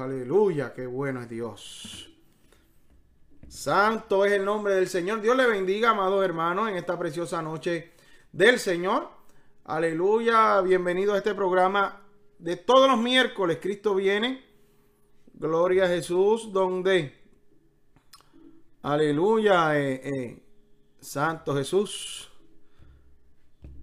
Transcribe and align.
aleluya, 0.00 0.72
qué 0.72 0.86
bueno 0.86 1.20
es 1.20 1.28
Dios. 1.28 2.10
Santo 3.48 4.24
es 4.24 4.32
el 4.32 4.44
nombre 4.44 4.74
del 4.74 4.88
Señor. 4.88 5.20
Dios 5.20 5.36
le 5.36 5.46
bendiga, 5.46 5.90
amados 5.90 6.24
hermanos, 6.24 6.68
en 6.68 6.76
esta 6.76 6.98
preciosa 6.98 7.42
noche 7.42 7.92
del 8.32 8.58
Señor. 8.58 9.08
Aleluya, 9.64 10.60
bienvenido 10.60 11.14
a 11.14 11.18
este 11.18 11.34
programa 11.34 12.00
de 12.38 12.56
todos 12.56 12.88
los 12.88 12.98
miércoles. 12.98 13.58
Cristo 13.60 13.94
viene. 13.94 14.44
Gloria 15.34 15.84
a 15.84 15.88
Jesús, 15.88 16.52
donde, 16.52 17.14
aleluya, 18.82 19.78
eh, 19.78 20.00
eh, 20.04 20.42
Santo 21.00 21.54
Jesús. 21.54 22.30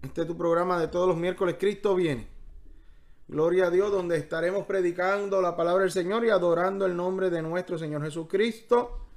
Este 0.03 0.21
es 0.21 0.27
tu 0.27 0.37
programa 0.37 0.79
de 0.79 0.87
todos 0.87 1.07
los 1.07 1.17
miércoles. 1.17 1.55
Cristo 1.59 1.95
viene. 1.95 2.36
Gloria 3.27 3.67
a 3.67 3.69
Dios, 3.69 3.91
donde 3.91 4.15
estaremos 4.15 4.65
predicando 4.65 5.41
la 5.41 5.55
palabra 5.55 5.83
del 5.83 5.91
Señor 5.91 6.23
y 6.23 6.29
adorando 6.29 6.85
el 6.85 6.95
nombre 6.95 7.29
de 7.29 7.41
nuestro 7.41 7.77
Señor 7.77 8.01
Jesucristo. 8.03 9.07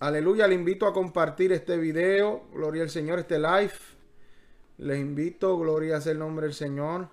Aleluya, 0.00 0.46
le 0.46 0.54
invito 0.54 0.86
a 0.86 0.92
compartir 0.92 1.52
este 1.52 1.76
video. 1.76 2.44
Gloria 2.52 2.82
al 2.82 2.90
Señor, 2.90 3.18
este 3.18 3.38
live. 3.38 3.74
Les 4.78 4.98
invito, 4.98 5.58
gloria 5.58 5.98
a 5.98 6.10
el 6.10 6.18
nombre 6.18 6.46
del 6.46 6.54
Señor. 6.54 7.08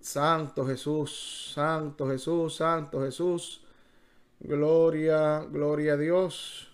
Santo 0.00 0.66
Jesús, 0.66 1.52
Santo 1.54 2.08
Jesús, 2.08 2.56
Santo 2.56 3.02
Jesús. 3.02 3.64
Gloria, 4.40 5.40
gloria 5.50 5.94
a 5.94 5.96
Dios. 5.96 6.67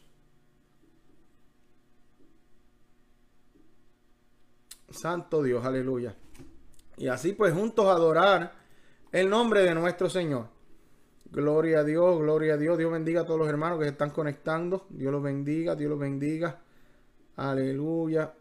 Santo 4.95 5.43
Dios, 5.43 5.65
aleluya. 5.65 6.15
Y 6.97 7.09
así 7.09 7.33
pues 7.33 7.53
juntos 7.53 7.87
adorar 7.87 8.53
el 9.13 9.29
nombre 9.29 9.63
de 9.63 9.75
nuestro 9.75 10.09
Señor. 10.09 10.49
Gloria 11.31 11.81
a 11.81 11.85
Dios, 11.85 12.19
gloria 12.19 12.55
a 12.55 12.57
Dios. 12.57 12.79
Dios 12.79 12.93
bendiga 12.93 13.23
a 13.23 13.27
todos 13.27 13.41
los 13.41 13.49
hermanos 13.49 13.79
que 13.79 13.87
se 13.87 13.91
están 13.91 14.11
conectando. 14.11 14.87
Dios 14.91 15.13
los 15.13 15.23
bendiga, 15.23 15.75
Dios 15.75 15.91
los 15.91 15.99
bendiga. 15.99 16.61
Aleluya. 17.37 18.33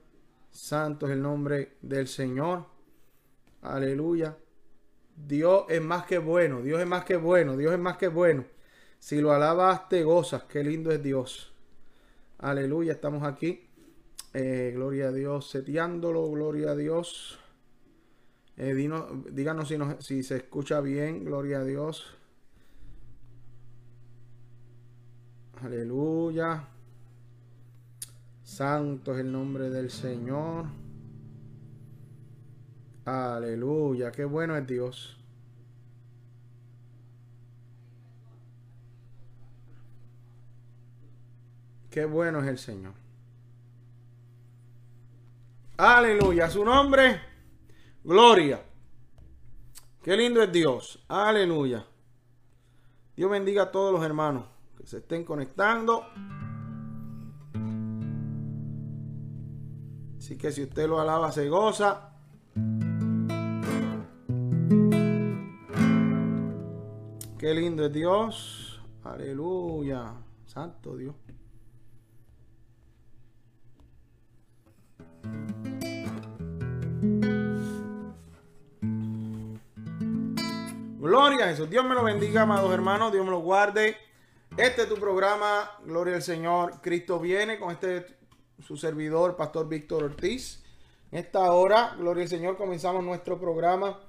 Santo 0.51 1.07
es 1.07 1.13
el 1.13 1.21
nombre 1.21 1.77
del 1.81 2.07
Señor. 2.07 2.65
Aleluya. 3.63 4.37
Dios 5.15 5.65
es 5.69 5.81
más 5.81 6.05
que 6.05 6.17
bueno, 6.19 6.61
Dios 6.61 6.79
es 6.79 6.87
más 6.87 7.03
que 7.05 7.15
bueno, 7.15 7.57
Dios 7.57 7.73
es 7.73 7.79
más 7.79 7.97
que 7.97 8.07
bueno. 8.07 8.45
Si 8.99 9.19
lo 9.21 9.31
alabas, 9.31 9.89
te 9.89 10.03
gozas. 10.03 10.43
Qué 10.43 10.63
lindo 10.63 10.91
es 10.91 11.01
Dios. 11.01 11.51
Aleluya, 12.37 12.93
estamos 12.93 13.23
aquí 13.23 13.69
eh, 14.33 14.71
gloria 14.73 15.09
a 15.09 15.11
Dios, 15.11 15.49
seteándolo, 15.49 16.29
gloria 16.29 16.71
a 16.71 16.75
Dios. 16.75 17.39
Eh, 18.57 18.73
díganos 19.31 19.67
si, 19.67 19.77
si 19.99 20.23
se 20.23 20.37
escucha 20.37 20.81
bien, 20.81 21.23
gloria 21.23 21.59
a 21.59 21.63
Dios. 21.63 22.17
Aleluya. 25.61 26.67
Santo 28.43 29.13
es 29.13 29.21
el 29.21 29.31
nombre 29.31 29.69
del 29.69 29.89
Señor. 29.89 30.65
Aleluya, 33.05 34.11
qué 34.11 34.25
bueno 34.25 34.55
es 34.55 34.65
Dios. 34.65 35.17
Qué 41.89 42.05
bueno 42.05 42.41
es 42.41 42.47
el 42.47 42.57
Señor. 42.57 43.02
Aleluya. 45.77 46.49
Su 46.49 46.63
nombre, 46.63 47.19
gloria. 48.03 48.63
Qué 50.01 50.15
lindo 50.15 50.43
es 50.43 50.51
Dios. 50.51 51.03
Aleluya. 51.07 51.85
Dios 53.15 53.29
bendiga 53.29 53.63
a 53.63 53.71
todos 53.71 53.93
los 53.93 54.03
hermanos 54.03 54.45
que 54.77 54.85
se 54.85 54.97
estén 54.97 55.23
conectando. 55.23 56.05
Así 60.17 60.37
que 60.37 60.51
si 60.51 60.63
usted 60.63 60.87
lo 60.87 60.99
alaba, 60.99 61.31
se 61.31 61.49
goza. 61.49 62.13
Qué 67.37 67.53
lindo 67.53 67.85
es 67.85 67.93
Dios. 67.93 68.81
Aleluya. 69.03 70.13
Santo 70.45 70.95
Dios. 70.95 71.15
Gloria 81.03 81.43
a 81.43 81.49
Jesús. 81.49 81.69
Dios 81.69 81.83
me 81.83 81.95
lo 81.95 82.03
bendiga, 82.05 82.43
amados 82.43 82.73
hermanos. 82.73 83.11
Dios 83.11 83.25
me 83.25 83.31
lo 83.31 83.41
guarde. 83.41 83.97
Este 84.55 84.83
es 84.83 84.87
tu 84.87 84.95
programa, 84.95 85.69
Gloria 85.83 86.15
al 86.15 86.21
Señor. 86.21 86.79
Cristo 86.79 87.19
viene 87.19 87.59
con 87.59 87.71
este 87.71 88.05
su 88.65 88.77
servidor, 88.77 89.35
Pastor 89.35 89.67
Víctor 89.67 90.05
Ortiz. 90.05 90.63
En 91.11 91.19
esta 91.19 91.51
hora, 91.51 91.93
Gloria 91.99 92.23
al 92.23 92.29
Señor, 92.29 92.55
comenzamos 92.55 93.03
nuestro 93.03 93.37
programa. 93.37 93.99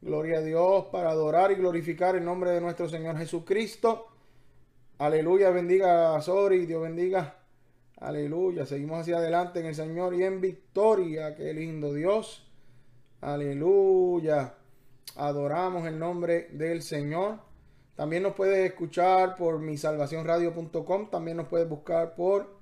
Gloria 0.00 0.38
a 0.38 0.40
Dios 0.40 0.86
para 0.86 1.10
adorar 1.10 1.52
y 1.52 1.56
glorificar 1.56 2.16
el 2.16 2.24
nombre 2.24 2.52
de 2.52 2.62
nuestro 2.62 2.88
Señor 2.88 3.18
Jesucristo. 3.18 4.06
Aleluya, 4.96 5.50
bendiga 5.50 6.16
a 6.16 6.22
Sori, 6.22 6.64
Dios 6.64 6.80
bendiga. 6.80 7.42
Aleluya, 7.98 8.64
seguimos 8.64 9.00
hacia 9.00 9.18
adelante 9.18 9.60
en 9.60 9.66
el 9.66 9.74
Señor 9.74 10.14
y 10.14 10.24
en 10.24 10.40
victoria. 10.40 11.34
Qué 11.34 11.52
lindo 11.52 11.92
Dios. 11.92 12.50
Aleluya. 13.20 14.54
Adoramos 15.16 15.86
el 15.86 15.98
nombre 15.98 16.48
del 16.52 16.82
Señor. 16.82 17.38
También 17.94 18.22
nos 18.22 18.34
puedes 18.34 18.70
escuchar 18.70 19.36
por 19.36 19.58
misalvacionradio.com. 19.58 21.10
También 21.10 21.36
nos 21.36 21.48
puedes 21.48 21.68
buscar 21.68 22.14
por, 22.14 22.56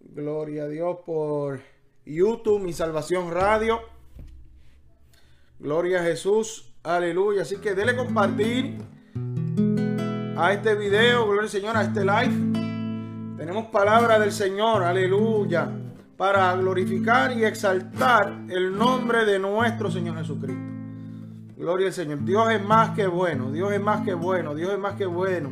gloria 0.00 0.64
a 0.64 0.68
Dios, 0.68 0.98
por 1.04 1.60
YouTube, 2.06 2.62
Mi 2.62 2.72
Salvación 2.72 3.30
Radio. 3.32 3.80
Gloria 5.58 6.00
a 6.00 6.04
Jesús. 6.04 6.72
Aleluya. 6.84 7.42
Así 7.42 7.56
que 7.56 7.74
dele 7.74 7.96
compartir 7.96 8.78
a 10.36 10.52
este 10.52 10.76
video. 10.76 11.24
Gloria 11.24 11.42
al 11.42 11.48
Señor, 11.48 11.76
a 11.76 11.82
este 11.82 12.04
live. 12.04 13.36
Tenemos 13.36 13.66
palabra 13.66 14.18
del 14.20 14.30
Señor. 14.30 14.84
Aleluya. 14.84 15.68
Para 16.16 16.54
glorificar 16.56 17.36
y 17.36 17.44
exaltar 17.44 18.44
el 18.48 18.76
nombre 18.76 19.24
de 19.24 19.38
nuestro 19.38 19.90
Señor 19.90 20.16
Jesucristo. 20.18 20.67
Gloria 21.58 21.88
al 21.88 21.92
Señor. 21.92 22.24
Dios 22.24 22.50
es 22.52 22.64
más 22.64 22.90
que 22.90 23.08
bueno. 23.08 23.50
Dios 23.50 23.72
es 23.72 23.80
más 23.80 24.04
que 24.04 24.14
bueno. 24.14 24.54
Dios 24.54 24.72
es 24.72 24.78
más 24.78 24.94
que 24.94 25.06
bueno. 25.06 25.50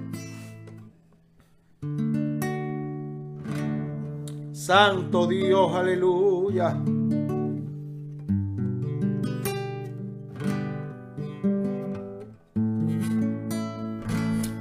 Santo 4.52 5.26
Dios, 5.26 5.74
aleluya. 5.74 6.68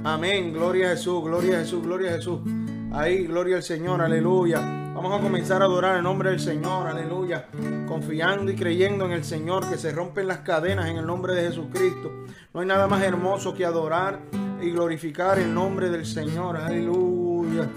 Amén. 0.04 0.52
Gloria 0.52 0.88
a 0.88 0.90
Jesús, 0.90 1.22
gloria 1.22 1.58
a 1.58 1.60
Jesús, 1.60 1.82
gloria 1.82 2.10
a 2.10 2.14
Jesús. 2.14 2.40
Ahí, 2.92 3.24
gloria 3.26 3.56
al 3.56 3.62
Señor, 3.62 4.02
aleluya. 4.02 4.85
Vamos 4.96 5.20
a 5.20 5.22
comenzar 5.22 5.60
a 5.60 5.66
adorar 5.66 5.98
el 5.98 6.02
nombre 6.02 6.30
del 6.30 6.40
Señor, 6.40 6.86
aleluya. 6.86 7.48
Confiando 7.86 8.50
y 8.50 8.56
creyendo 8.56 9.04
en 9.04 9.12
el 9.12 9.24
Señor, 9.24 9.68
que 9.68 9.76
se 9.76 9.92
rompen 9.92 10.26
las 10.26 10.38
cadenas 10.38 10.88
en 10.88 10.96
el 10.96 11.06
nombre 11.06 11.34
de 11.34 11.48
Jesucristo. 11.48 12.10
No 12.54 12.60
hay 12.60 12.66
nada 12.66 12.86
más 12.88 13.02
hermoso 13.02 13.52
que 13.52 13.66
adorar 13.66 14.20
y 14.58 14.70
glorificar 14.70 15.38
el 15.38 15.52
nombre 15.52 15.90
del 15.90 16.06
Señor, 16.06 16.56
aleluya. 16.56 17.68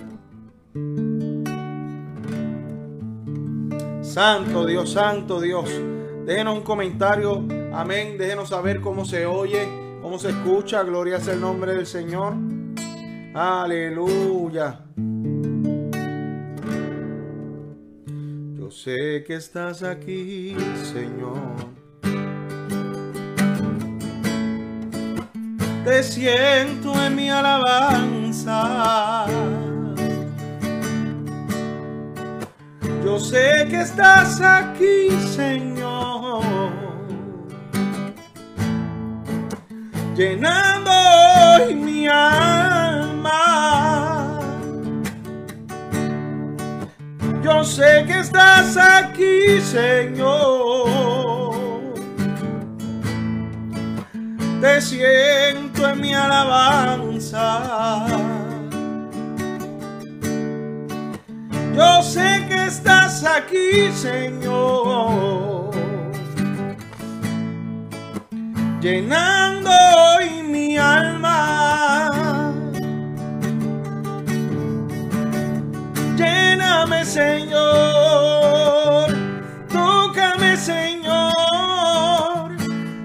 Santo 4.02 4.66
Dios, 4.66 4.94
Santo 4.94 5.42
Dios. 5.42 5.70
Déjenos 6.26 6.58
un 6.58 6.64
comentario, 6.64 7.44
amén. 7.74 8.18
Déjenos 8.18 8.48
saber 8.48 8.80
cómo 8.80 9.04
se 9.04 9.26
oye, 9.26 9.68
cómo 10.02 10.20
se 10.20 10.30
escucha. 10.30 10.84
Gloria 10.84 11.20
sea 11.20 11.34
el 11.34 11.42
nombre 11.42 11.76
del 11.76 11.86
Señor. 11.86 12.36
Aleluya. 13.34 14.86
Sé 18.84 19.26
que 19.28 19.36
estás 19.36 19.84
aquí, 19.84 20.56
Señor. 20.94 21.68
Te 25.84 26.02
siento 26.02 26.94
en 27.06 27.16
mi 27.16 27.30
alabanza. 27.30 29.26
Yo 33.04 33.20
sé 33.20 33.68
que 33.70 33.82
estás 33.82 34.40
aquí, 34.40 35.10
Señor. 35.36 36.72
Llenando 40.16 40.92
hoy 40.92 41.76
mi 41.76 42.08
alma 42.08 42.69
Yo 47.44 47.64
sé 47.64 48.06
que 48.06 48.20
estás 48.20 48.78
aquí, 48.78 49.62
Señor. 49.62 50.90
te 54.62 54.82
siento 54.82 55.90
en 55.90 56.02
mi 56.02 56.14
alabanza. 56.14 58.06
Yo 61.76 62.02
sé 62.04 62.46
que 62.50 62.66
estás 62.66 63.24
aquí, 63.24 63.92
Señor, 63.94 65.72
llenando 68.82 69.72
Señor, 77.10 79.08
tócame, 79.68 80.56
Señor, 80.56 81.34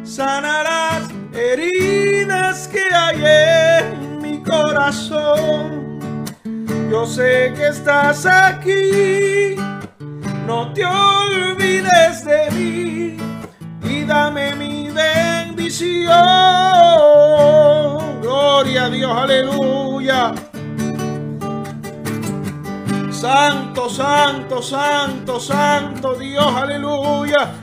sanarás 0.05 1.09
heridas 1.33 2.69
que 2.69 2.85
hay 2.95 3.25
en 3.25 4.21
mi 4.21 4.43
corazón. 4.43 6.21
Yo 6.91 7.07
sé 7.07 7.55
que 7.57 7.69
estás 7.69 8.27
aquí, 8.27 9.57
no 10.47 10.71
te 10.75 10.85
olvides 10.85 12.27
de 12.27 12.51
mí 12.51 13.17
y 13.91 14.05
dame 14.05 14.55
mi 14.55 14.91
bendición. 14.91 16.13
Gloria 18.21 18.85
a 18.85 18.91
Dios, 18.91 19.11
aleluya. 19.17 20.35
Santo, 23.25 23.89
santo, 23.89 24.61
santo, 24.61 25.41
santo 25.41 26.15
Dios, 26.15 26.55
aleluya. 26.55 27.55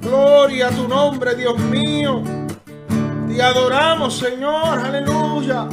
Gloria 0.00 0.68
a 0.68 0.70
tu 0.70 0.86
nombre, 0.86 1.34
Dios 1.34 1.58
mío. 1.58 2.22
Te 3.26 3.42
adoramos, 3.42 4.16
Señor, 4.16 4.78
aleluya. 4.78 5.68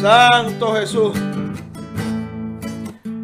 Santo 0.00 0.72
Jesús. 0.72 1.12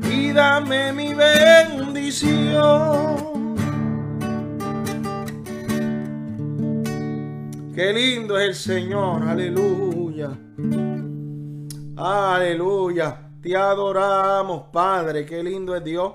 Y 0.03 0.33
dame 0.33 0.93
mi 0.93 1.15
bendición. 1.15 2.77
Qué 7.75 7.91
lindo 7.95 8.39
es 8.39 8.49
el 8.49 8.55
Señor, 8.55 9.27
aleluya. 9.27 10.29
Aleluya. 12.03 13.31
Te 13.43 13.55
adoramos, 13.55 14.69
Padre. 14.73 15.27
Qué 15.27 15.43
lindo 15.43 15.77
es 15.77 15.85
Dios. 15.85 16.15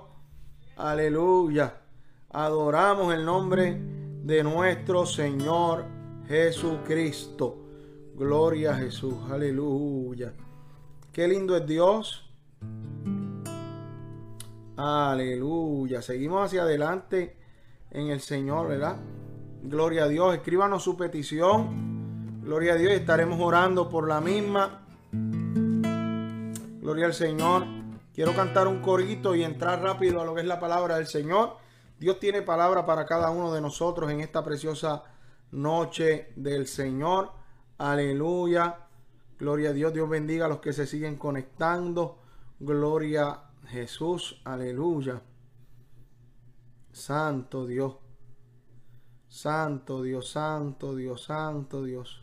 Aleluya. 0.78 1.76
Adoramos 2.32 3.14
el 3.14 3.24
nombre 3.24 3.78
de 4.24 4.44
nuestro 4.44 5.06
Señor 5.06 5.86
Jesucristo. 6.28 7.58
Gloria 8.16 8.72
a 8.72 8.78
Jesús. 8.78 9.14
Aleluya. 9.30 10.34
Qué 11.12 11.28
lindo 11.28 11.56
es 11.56 11.68
Dios. 11.68 12.34
Aleluya. 14.78 16.02
Seguimos 16.02 16.48
hacia 16.48 16.64
adelante 16.64 17.38
en 17.92 18.08
el 18.08 18.22
Señor, 18.22 18.70
¿verdad? 18.70 18.98
Gloria 19.62 20.06
a 20.06 20.08
Dios. 20.08 20.34
Escríbanos 20.34 20.82
su 20.82 20.98
petición. 20.98 22.42
Gloria 22.44 22.74
a 22.74 22.76
Dios. 22.76 22.92
Estaremos 22.92 23.40
orando 23.40 23.88
por 23.88 24.08
la 24.08 24.20
misma. 24.20 24.85
Gloria 26.86 27.08
al 27.08 27.16
Señor. 27.16 27.66
Quiero 28.14 28.36
cantar 28.36 28.68
un 28.68 28.80
corito 28.80 29.34
y 29.34 29.42
entrar 29.42 29.82
rápido 29.82 30.22
a 30.22 30.24
lo 30.24 30.36
que 30.36 30.42
es 30.42 30.48
la 30.48 30.60
palabra 30.60 30.98
del 30.98 31.08
Señor. 31.08 31.58
Dios 31.98 32.20
tiene 32.20 32.44
palabra 32.44 32.86
para 32.86 33.08
cada 33.08 33.32
uno 33.32 33.52
de 33.52 33.60
nosotros 33.60 34.12
en 34.12 34.20
esta 34.20 34.44
preciosa 34.44 35.04
noche 35.50 36.32
del 36.36 36.68
Señor. 36.68 37.32
Aleluya. 37.80 38.82
Gloria 39.40 39.72
a 39.72 39.74
Dios. 39.74 39.94
Dios 39.94 40.08
bendiga 40.08 40.46
a 40.46 40.48
los 40.48 40.60
que 40.60 40.74
se 40.74 40.86
siguen 40.86 41.16
conectando. 41.16 42.20
Gloria 42.60 43.30
a 43.30 43.52
Jesús. 43.66 44.40
Aleluya. 44.46 45.24
Santo 46.92 47.66
Dios. 47.66 47.96
Santo 49.28 50.04
Dios, 50.04 50.30
santo 50.30 50.96
Dios, 50.96 51.24
santo 51.24 51.84
Dios. 51.84 52.22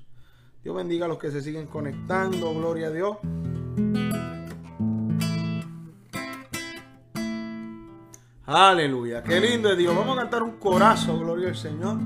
Dios 0.62 0.76
bendiga 0.76 1.06
a 1.06 1.09
los 1.09 1.19
que 1.19 1.32
se 1.32 1.43
siguen 1.43 1.67
conectando. 1.67 2.55
Gloria 2.55 2.87
a 2.87 2.91
Dios. 2.93 3.17
Aleluya. 8.54 9.22
Qué 9.22 9.40
lindo 9.40 9.72
es 9.72 9.78
Dios. 9.78 9.96
Vamos 9.96 10.19
a 10.19 10.20
cantar 10.20 10.43
un 10.43 10.58
corazón. 10.58 11.20
Gloria 11.20 11.49
al 11.49 11.56
Señor. 11.56 11.96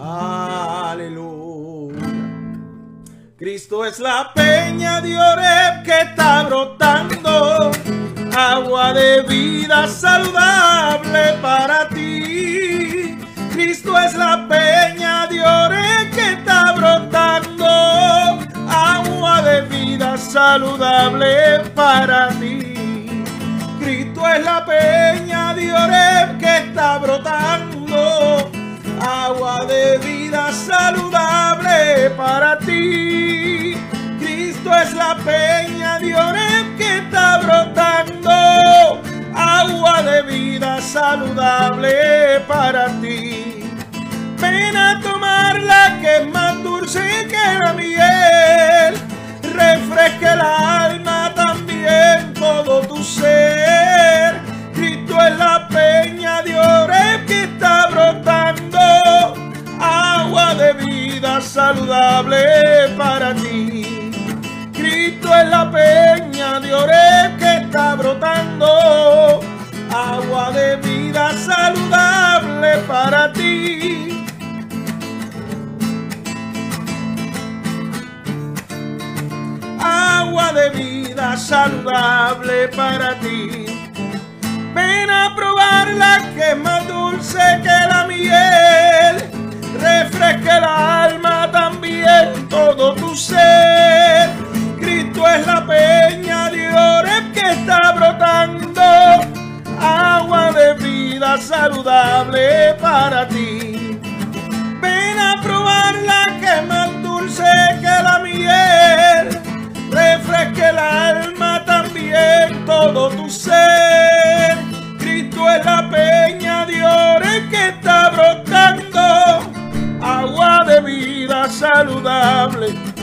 Aleluya. 0.00 1.14
Cristo 3.38 3.84
es 3.84 4.00
la 4.00 4.32
peña 4.34 5.00
de 5.00 5.16
Oreb 5.16 5.84
que 5.84 6.00
está 6.00 6.42
brotando. 6.42 7.70
Agua 8.36 8.92
de 8.94 9.22
vida 9.22 9.86
saludable 9.86 11.34
para 11.40 11.88
ti. 11.90 13.16
Cristo 13.52 13.96
es 13.96 14.14
la 14.14 14.48
peña 14.48 15.28
de 15.28 15.40
Oreb 15.40 16.10
que 16.12 16.32
está 16.32 16.72
brotando. 16.72 17.64
Agua 18.68 19.40
de 19.42 19.60
vida 19.68 20.18
saludable 20.18 21.60
para 21.76 22.30
ti. 22.30 22.73
Cristo 23.84 24.26
es 24.26 24.42
la 24.42 24.64
peña 24.64 25.52
de 25.52 25.70
Oreb 25.70 26.38
que 26.38 26.56
está 26.56 26.96
brotando. 26.96 28.50
Agua 28.98 29.66
de 29.66 29.98
vida 29.98 30.50
saludable 30.52 32.08
para 32.16 32.58
ti. 32.60 33.76
Cristo 34.18 34.74
es 34.74 34.94
la 34.94 35.16
peña 35.16 35.98
de 35.98 36.14
Oreb 36.14 36.76
que 36.78 36.98
está 37.00 37.36
brotando. 37.40 39.02
Agua 39.34 40.02
de 40.02 40.22
vida 40.22 40.80
saludable 40.80 42.40
para 42.48 42.86
ti. 43.02 43.70
Ven 44.40 44.76
a 44.78 44.98
tomarla 45.02 45.98
que 46.00 46.22
es 46.22 46.26
más 46.32 46.62
dulce 46.62 47.02
que 47.28 47.58
la 47.62 47.74
miel. 47.74 48.94
Refresque 49.42 50.24
el 50.24 50.40
alma 50.40 51.32
también 51.34 52.32
todo 52.34 52.80
tu 52.82 53.02
ser. 53.02 53.63
Es 55.26 55.38
la 55.38 55.66
peña 55.68 56.42
de 56.42 56.58
Oreb 56.58 57.26
que 57.26 57.44
está 57.44 57.86
brotando. 57.86 58.78
Agua 59.80 60.54
de 60.54 60.72
vida 60.74 61.40
saludable 61.40 62.94
para 62.98 63.34
ti. 63.34 64.10
Cristo 64.74 65.34
es 65.34 65.48
la 65.48 65.70
peña 65.70 66.60
de 66.60 66.74
Oreb 66.74 67.38
que 67.38 67.56
está 67.56 67.94
brotando. 67.94 69.40
Agua 69.90 70.50
de 70.52 70.76
vida 70.76 71.32
saludable 71.32 72.78
para 72.86 73.32
ti. 73.32 74.10
agua 79.80 80.52
de 80.52 80.70
vida 80.70 81.36
saludable 81.36 82.68
para 82.68 83.18
ti. 83.20 83.73
Ven 84.74 85.08
a 85.10 85.32
probarla 85.36 86.32
que 86.34 86.54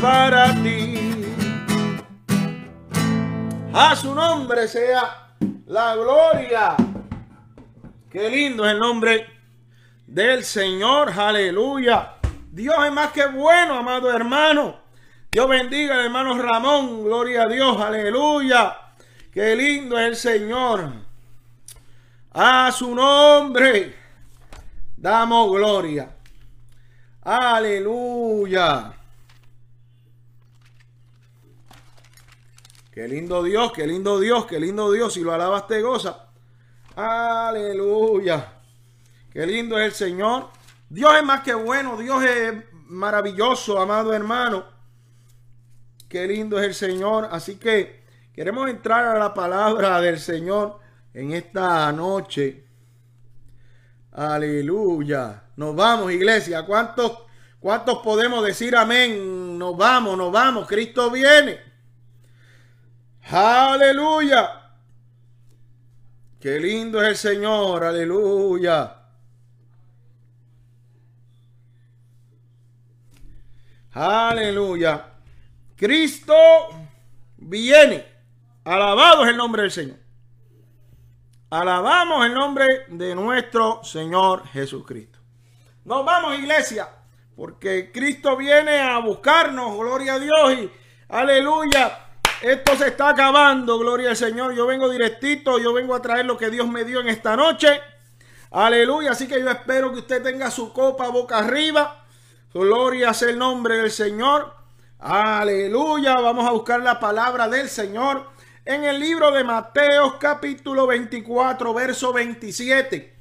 para 0.01 0.53
ti. 0.63 0.98
A 3.74 3.96
su 3.96 4.15
nombre 4.15 4.67
sea 4.67 5.34
la 5.67 5.96
gloria. 5.96 6.75
Qué 8.10 8.29
lindo 8.29 8.65
es 8.65 8.74
el 8.74 8.79
nombre 8.79 9.27
del 10.08 10.43
Señor, 10.43 11.12
aleluya. 11.12 12.15
Dios 12.51 12.75
es 12.86 12.91
más 12.91 13.12
que 13.12 13.27
bueno, 13.27 13.75
amado 13.75 14.12
hermano. 14.12 14.81
Dios 15.31 15.48
bendiga 15.48 15.93
al 15.93 16.05
hermano 16.05 16.38
Ramón. 16.41 17.05
Gloria 17.05 17.43
a 17.43 17.48
Dios. 17.48 17.79
Aleluya. 17.79 18.77
Qué 19.31 19.55
lindo 19.55 19.98
es 19.98 20.08
el 20.08 20.15
Señor. 20.17 20.91
A 22.34 22.70
su 22.74 22.93
nombre. 22.93 23.96
damos 24.98 25.51
gloria. 25.51 26.10
Aleluya. 27.24 29.00
Qué 33.01 33.08
lindo 33.08 33.41
Dios, 33.41 33.72
qué 33.72 33.88
lindo 33.88 34.20
Dios, 34.20 34.46
qué 34.46 34.60
lindo 34.60 34.91
Dios. 34.91 35.13
Si 35.13 35.22
lo 35.22 35.34
alabas 35.34 35.65
te 35.65 35.81
goza. 35.81 36.27
Aleluya. 36.96 38.60
Qué 39.31 39.43
lindo 39.48 39.79
es 39.79 39.86
el 39.86 39.91
Señor. 39.93 40.50
Dios 40.88 41.12
es 41.17 41.24
más 41.24 41.41
que 41.41 41.55
bueno. 41.55 41.98
Dios 41.98 42.24
es 42.24 42.63
maravilloso, 42.89 43.79
amado 43.79 44.13
hermano. 44.13 44.65
Qué 46.08 46.27
lindo 46.27 46.60
es 46.60 46.65
el 46.67 46.75
Señor. 46.75 47.27
Así 47.31 47.55
que 47.55 48.03
queremos 48.36 48.70
entrar 48.70 49.03
a 49.03 49.17
la 49.17 49.34
palabra 49.34 50.00
del 50.00 50.20
Señor 50.20 50.77
en 51.15 51.31
esta 51.31 51.91
noche. 51.91 52.67
Aleluya. 54.12 55.46
Nos 55.55 55.75
vamos, 55.75 56.12
iglesia. 56.12 56.67
¿Cuántos, 56.67 57.17
cuántos 57.60 57.98
podemos 58.03 58.46
decir 58.46 58.75
amén? 58.75 59.58
Nos 59.58 59.75
vamos, 59.75 60.15
nos 60.15 60.31
vamos. 60.31 60.67
Cristo 60.67 61.10
viene. 61.10 61.70
Aleluya. 63.31 64.61
Qué 66.39 66.59
lindo 66.59 67.01
es 67.01 67.07
el 67.07 67.15
Señor. 67.15 67.83
Aleluya. 67.83 68.97
Aleluya. 73.93 75.05
Cristo 75.77 76.35
viene. 77.38 78.05
Alabado 78.65 79.23
es 79.23 79.29
el 79.29 79.38
nombre 79.38 79.61
del 79.61 79.71
Señor. 79.71 79.97
Alabamos 81.50 82.25
el 82.25 82.33
nombre 82.33 82.85
de 82.89 83.15
nuestro 83.15 83.83
Señor 83.83 84.45
Jesucristo. 84.47 85.19
Nos 85.85 86.05
vamos, 86.05 86.38
iglesia, 86.38 86.88
porque 87.35 87.91
Cristo 87.91 88.38
viene 88.38 88.79
a 88.79 89.00
buscarnos, 89.00 89.77
gloria 89.77 90.15
a 90.15 90.19
Dios 90.19 90.53
y 90.53 90.71
aleluya. 91.09 92.10
Esto 92.41 92.75
se 92.75 92.88
está 92.88 93.10
acabando, 93.10 93.77
gloria 93.77 94.10
al 94.10 94.17
Señor. 94.17 94.55
Yo 94.55 94.65
vengo 94.65 94.89
directito, 94.89 95.60
yo 95.60 95.74
vengo 95.74 95.93
a 95.93 96.01
traer 96.01 96.25
lo 96.25 96.39
que 96.39 96.50
Dios 96.50 96.67
me 96.67 96.83
dio 96.83 97.00
en 97.00 97.07
esta 97.07 97.36
noche. 97.36 97.79
Aleluya. 98.50 99.12
Así 99.12 99.27
que 99.27 99.39
yo 99.39 99.48
espero 99.48 99.91
que 99.91 100.00
usted 100.00 100.24
tenga 100.24 100.50
su 100.50 100.74
copa 100.74 101.07
boca 101.10 101.38
arriba. 101.38 102.03
Gloria 102.51 103.13
sea 103.13 103.29
el 103.29 103.38
nombre 103.38 103.77
del 103.77 103.91
Señor. 103.91 104.55
Aleluya. 104.98 106.15
Vamos 106.19 106.48
a 106.48 106.51
buscar 106.51 106.79
la 106.81 107.00
palabra 107.00 107.48
del 107.48 107.69
Señor 107.69 108.27
en 108.65 108.86
el 108.86 109.00
libro 109.00 109.29
de 109.29 109.43
Mateo 109.43 110.17
capítulo 110.17 110.88
24, 110.88 111.74
verso 111.75 112.12
27. 112.12 113.17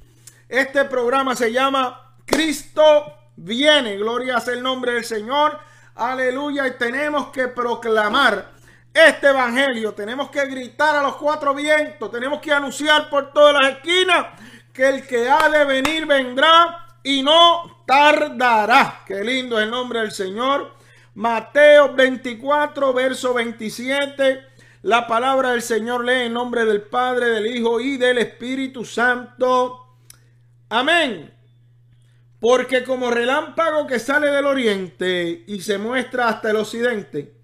Este 0.49 0.85
programa 0.85 1.35
se 1.35 1.51
llama 1.51 2.15
Cristo 2.25 3.05
viene. 3.35 3.97
Gloria 3.97 4.39
sea 4.39 4.55
el 4.55 4.63
nombre 4.63 4.93
del 4.93 5.05
Señor. 5.05 5.59
Aleluya. 5.93 6.65
Y 6.65 6.71
tenemos 6.71 7.27
que 7.27 7.49
proclamar 7.49 8.60
este 8.93 9.29
evangelio. 9.29 9.93
Tenemos 9.93 10.29
que 10.29 10.45
gritar 10.45 10.95
a 10.95 11.03
los 11.03 11.15
cuatro 11.15 11.53
vientos, 11.53 12.11
tenemos 12.11 12.41
que 12.41 12.51
anunciar 12.51 13.09
por 13.09 13.31
todas 13.31 13.53
las 13.53 13.73
esquinas 13.73 14.27
que 14.73 14.87
el 14.87 15.07
que 15.07 15.29
ha 15.29 15.49
de 15.49 15.65
venir 15.65 16.05
vendrá 16.05 16.87
y 17.03 17.21
no 17.21 17.83
tardará. 17.85 19.01
Qué 19.05 19.23
lindo 19.23 19.57
es 19.59 19.65
el 19.65 19.71
nombre 19.71 19.99
del 19.99 20.11
Señor. 20.11 20.73
Mateo 21.15 21.93
24, 21.93 22.93
verso 22.93 23.33
27. 23.33 24.47
La 24.83 25.07
palabra 25.07 25.51
del 25.51 25.61
Señor 25.61 26.05
lee 26.05 26.25
en 26.25 26.33
nombre 26.33 26.65
del 26.65 26.81
Padre, 26.81 27.29
del 27.29 27.47
Hijo 27.47 27.79
y 27.79 27.97
del 27.97 28.17
Espíritu 28.17 28.85
Santo. 28.85 29.97
Amén. 30.69 31.33
Porque 32.39 32.83
como 32.83 33.11
relámpago 33.11 33.85
que 33.85 33.99
sale 33.99 34.31
del 34.31 34.45
oriente 34.45 35.43
y 35.45 35.61
se 35.61 35.77
muestra 35.77 36.29
hasta 36.29 36.49
el 36.49 36.55
occidente, 36.55 37.40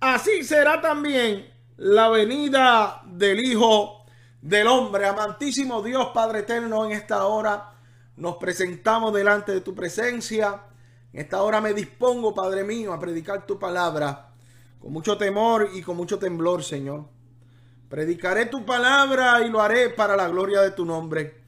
Así 0.00 0.44
será 0.44 0.80
también 0.80 1.46
la 1.76 2.08
venida 2.08 3.02
del 3.04 3.38
Hijo 3.38 4.02
del 4.40 4.66
Hombre. 4.66 5.06
Amantísimo 5.06 5.82
Dios 5.82 6.08
Padre 6.14 6.38
Eterno, 6.38 6.86
en 6.86 6.92
esta 6.92 7.26
hora 7.26 7.74
nos 8.16 8.36
presentamos 8.36 9.12
delante 9.12 9.52
de 9.52 9.60
tu 9.60 9.74
presencia. 9.74 10.62
En 11.12 11.20
esta 11.20 11.42
hora 11.42 11.60
me 11.60 11.74
dispongo, 11.74 12.32
Padre 12.32 12.64
mío, 12.64 12.94
a 12.94 12.98
predicar 12.98 13.44
tu 13.44 13.58
palabra 13.58 14.32
con 14.80 14.90
mucho 14.90 15.18
temor 15.18 15.68
y 15.74 15.82
con 15.82 15.98
mucho 15.98 16.18
temblor, 16.18 16.64
Señor. 16.64 17.04
Predicaré 17.90 18.46
tu 18.46 18.64
palabra 18.64 19.44
y 19.44 19.50
lo 19.50 19.60
haré 19.60 19.90
para 19.90 20.16
la 20.16 20.28
gloria 20.28 20.62
de 20.62 20.70
tu 20.70 20.86
nombre. 20.86 21.42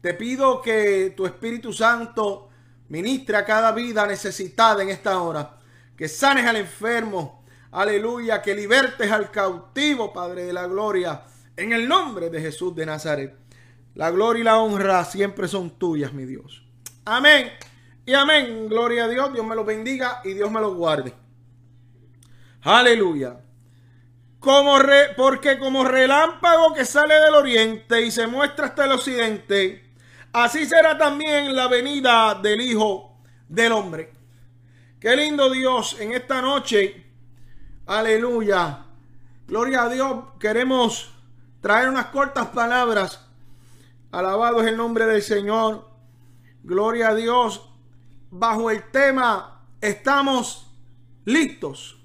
Te 0.00 0.14
pido 0.14 0.62
que 0.62 1.12
tu 1.14 1.26
Espíritu 1.26 1.70
Santo 1.70 2.48
ministre 2.88 3.36
a 3.36 3.44
cada 3.44 3.72
vida 3.72 4.06
necesitada 4.06 4.82
en 4.82 4.88
esta 4.88 5.20
hora. 5.20 5.58
Que 5.94 6.08
sanes 6.08 6.46
al 6.46 6.56
enfermo, 6.56 7.39
Aleluya, 7.72 8.42
que 8.42 8.54
libertes 8.54 9.10
al 9.12 9.30
cautivo, 9.30 10.12
Padre 10.12 10.44
de 10.44 10.52
la 10.52 10.66
gloria, 10.66 11.22
en 11.56 11.72
el 11.72 11.88
nombre 11.88 12.28
de 12.28 12.40
Jesús 12.40 12.74
de 12.74 12.86
Nazaret. 12.86 13.36
La 13.94 14.10
gloria 14.10 14.40
y 14.40 14.44
la 14.44 14.58
honra 14.58 15.04
siempre 15.04 15.46
son 15.46 15.70
tuyas, 15.78 16.12
mi 16.12 16.24
Dios. 16.24 16.64
Amén. 17.04 17.50
Y 18.06 18.14
amén. 18.14 18.68
Gloria 18.68 19.04
a 19.04 19.08
Dios. 19.08 19.32
Dios 19.32 19.46
me 19.46 19.54
lo 19.54 19.64
bendiga 19.64 20.20
y 20.24 20.32
Dios 20.32 20.50
me 20.50 20.60
lo 20.60 20.74
guarde. 20.74 21.12
Aleluya. 22.62 23.40
Como 24.38 24.78
re, 24.78 25.14
porque 25.16 25.58
como 25.58 25.84
relámpago 25.84 26.72
que 26.74 26.84
sale 26.84 27.14
del 27.14 27.34
oriente 27.34 28.00
y 28.00 28.10
se 28.10 28.26
muestra 28.26 28.66
hasta 28.66 28.86
el 28.86 28.92
occidente, 28.92 29.92
así 30.32 30.66
será 30.66 30.96
también 30.96 31.54
la 31.54 31.68
venida 31.68 32.34
del 32.34 32.60
Hijo 32.60 33.18
del 33.48 33.72
Hombre. 33.72 34.12
Qué 34.98 35.14
lindo 35.14 35.50
Dios 35.50 35.96
en 36.00 36.12
esta 36.12 36.40
noche 36.40 37.09
Aleluya. 37.90 38.84
Gloria 39.48 39.82
a 39.82 39.88
Dios. 39.88 40.24
Queremos 40.38 41.12
traer 41.60 41.88
unas 41.88 42.06
cortas 42.06 42.46
palabras. 42.50 43.26
Alabado 44.12 44.60
es 44.60 44.68
el 44.68 44.76
nombre 44.76 45.06
del 45.06 45.22
Señor. 45.22 45.88
Gloria 46.62 47.08
a 47.08 47.14
Dios. 47.16 47.68
Bajo 48.30 48.70
el 48.70 48.88
tema, 48.92 49.64
estamos 49.80 50.70
listos. 51.24 52.00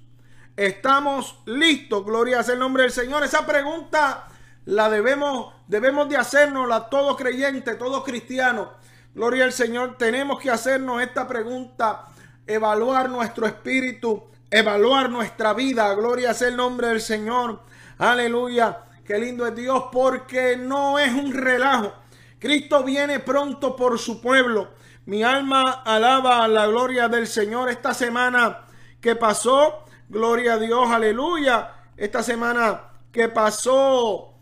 Estamos 0.56 1.38
listos. 1.44 2.04
Gloria 2.04 2.40
es 2.40 2.48
el 2.48 2.58
nombre 2.58 2.82
del 2.82 2.90
Señor. 2.90 3.22
Esa 3.22 3.46
pregunta 3.46 4.26
la 4.64 4.90
debemos, 4.90 5.54
debemos 5.68 6.08
de 6.08 6.16
hacernos 6.16 6.90
todos 6.90 7.16
creyentes, 7.16 7.78
todos 7.78 8.02
cristianos. 8.02 8.70
Gloria 9.14 9.44
al 9.44 9.52
Señor. 9.52 9.96
Tenemos 9.96 10.40
que 10.40 10.50
hacernos 10.50 11.00
esta 11.00 11.28
pregunta, 11.28 12.06
evaluar 12.44 13.08
nuestro 13.08 13.46
espíritu 13.46 14.24
evaluar 14.50 15.10
nuestra 15.10 15.52
vida. 15.54 15.92
Gloria 15.94 16.34
sea 16.34 16.48
el 16.48 16.56
nombre 16.56 16.88
del 16.88 17.00
Señor. 17.00 17.62
Aleluya. 17.98 18.84
Qué 19.04 19.18
lindo 19.18 19.46
es 19.46 19.54
Dios 19.54 19.84
porque 19.92 20.56
no 20.56 20.98
es 20.98 21.12
un 21.12 21.32
relajo. 21.32 21.92
Cristo 22.38 22.82
viene 22.82 23.20
pronto 23.20 23.76
por 23.76 23.98
su 23.98 24.20
pueblo. 24.20 24.70
Mi 25.06 25.22
alma 25.22 25.82
alaba 25.84 26.46
la 26.48 26.66
gloria 26.66 27.08
del 27.08 27.26
Señor 27.26 27.68
esta 27.70 27.94
semana 27.94 28.64
que 29.00 29.14
pasó. 29.14 29.84
Gloria 30.08 30.54
a 30.54 30.58
Dios, 30.58 30.90
aleluya. 30.90 31.72
Esta 31.96 32.22
semana 32.22 32.82
que 33.12 33.28
pasó, 33.28 34.34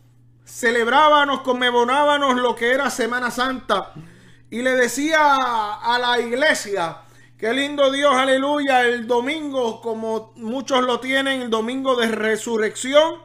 celebrábamos, 0.44 1.42
conmemorábamos 1.42 2.36
lo 2.36 2.56
que 2.56 2.72
era 2.72 2.90
Semana 2.90 3.30
Santa. 3.30 3.92
Y 4.50 4.62
le 4.62 4.72
decía 4.72 5.74
a 5.74 5.98
la 5.98 6.18
iglesia, 6.18 7.03
Qué 7.36 7.52
lindo 7.52 7.90
Dios, 7.90 8.14
aleluya. 8.14 8.82
El 8.82 9.08
domingo, 9.08 9.80
como 9.80 10.32
muchos 10.36 10.84
lo 10.84 11.00
tienen, 11.00 11.42
el 11.42 11.50
domingo 11.50 11.96
de 11.96 12.06
resurrección. 12.06 13.16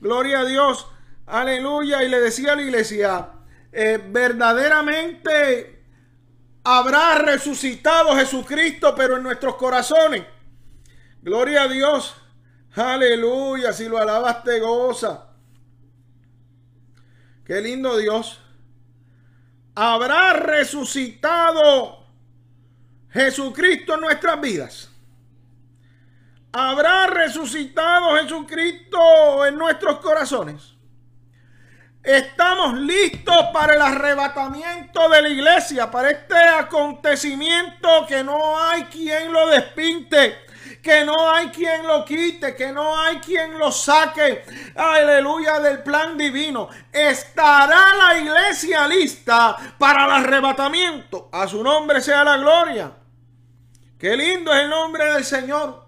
Gloria 0.00 0.40
a 0.40 0.44
Dios, 0.44 0.88
aleluya. 1.26 2.02
Y 2.02 2.08
le 2.08 2.20
decía 2.20 2.52
a 2.52 2.56
la 2.56 2.62
iglesia, 2.62 3.28
eh, 3.70 4.02
verdaderamente 4.04 5.84
habrá 6.64 7.14
resucitado 7.18 8.16
Jesucristo, 8.16 8.94
pero 8.96 9.16
en 9.16 9.22
nuestros 9.22 9.54
corazones. 9.54 10.24
Gloria 11.22 11.62
a 11.62 11.68
Dios, 11.68 12.16
aleluya. 12.74 13.72
Si 13.72 13.88
lo 13.88 13.98
alabas, 13.98 14.42
te 14.42 14.58
goza. 14.58 15.28
Qué 17.44 17.60
lindo 17.60 17.96
Dios. 17.96 18.40
Habrá 19.76 20.32
resucitado 20.32 22.01
Jesucristo 23.12 23.94
en 23.94 24.00
nuestras 24.00 24.40
vidas. 24.40 24.88
¿Habrá 26.52 27.06
resucitado 27.06 28.16
Jesucristo 28.16 29.46
en 29.46 29.56
nuestros 29.56 29.98
corazones? 30.00 30.74
Estamos 32.02 32.74
listos 32.78 33.46
para 33.52 33.74
el 33.74 33.80
arrebatamiento 33.80 35.08
de 35.08 35.22
la 35.22 35.28
iglesia, 35.28 35.90
para 35.90 36.10
este 36.10 36.36
acontecimiento 36.36 38.06
que 38.08 38.24
no 38.24 38.58
hay 38.58 38.84
quien 38.84 39.32
lo 39.32 39.46
despinte, 39.46 40.38
que 40.82 41.04
no 41.04 41.30
hay 41.30 41.48
quien 41.48 41.86
lo 41.86 42.04
quite, 42.04 42.56
que 42.56 42.72
no 42.72 43.00
hay 43.00 43.18
quien 43.18 43.56
lo 43.58 43.70
saque, 43.70 44.44
aleluya, 44.74 45.60
del 45.60 45.82
plan 45.82 46.18
divino. 46.18 46.68
Estará 46.92 47.94
la 47.94 48.18
iglesia 48.18 48.88
lista 48.88 49.56
para 49.78 50.06
el 50.06 50.10
arrebatamiento. 50.10 51.28
A 51.32 51.46
su 51.46 51.62
nombre 51.62 52.00
sea 52.00 52.24
la 52.24 52.36
gloria. 52.36 52.92
Qué 54.02 54.16
lindo 54.16 54.52
es 54.52 54.62
el 54.62 54.68
nombre 54.68 55.12
del 55.12 55.24
Señor. 55.24 55.86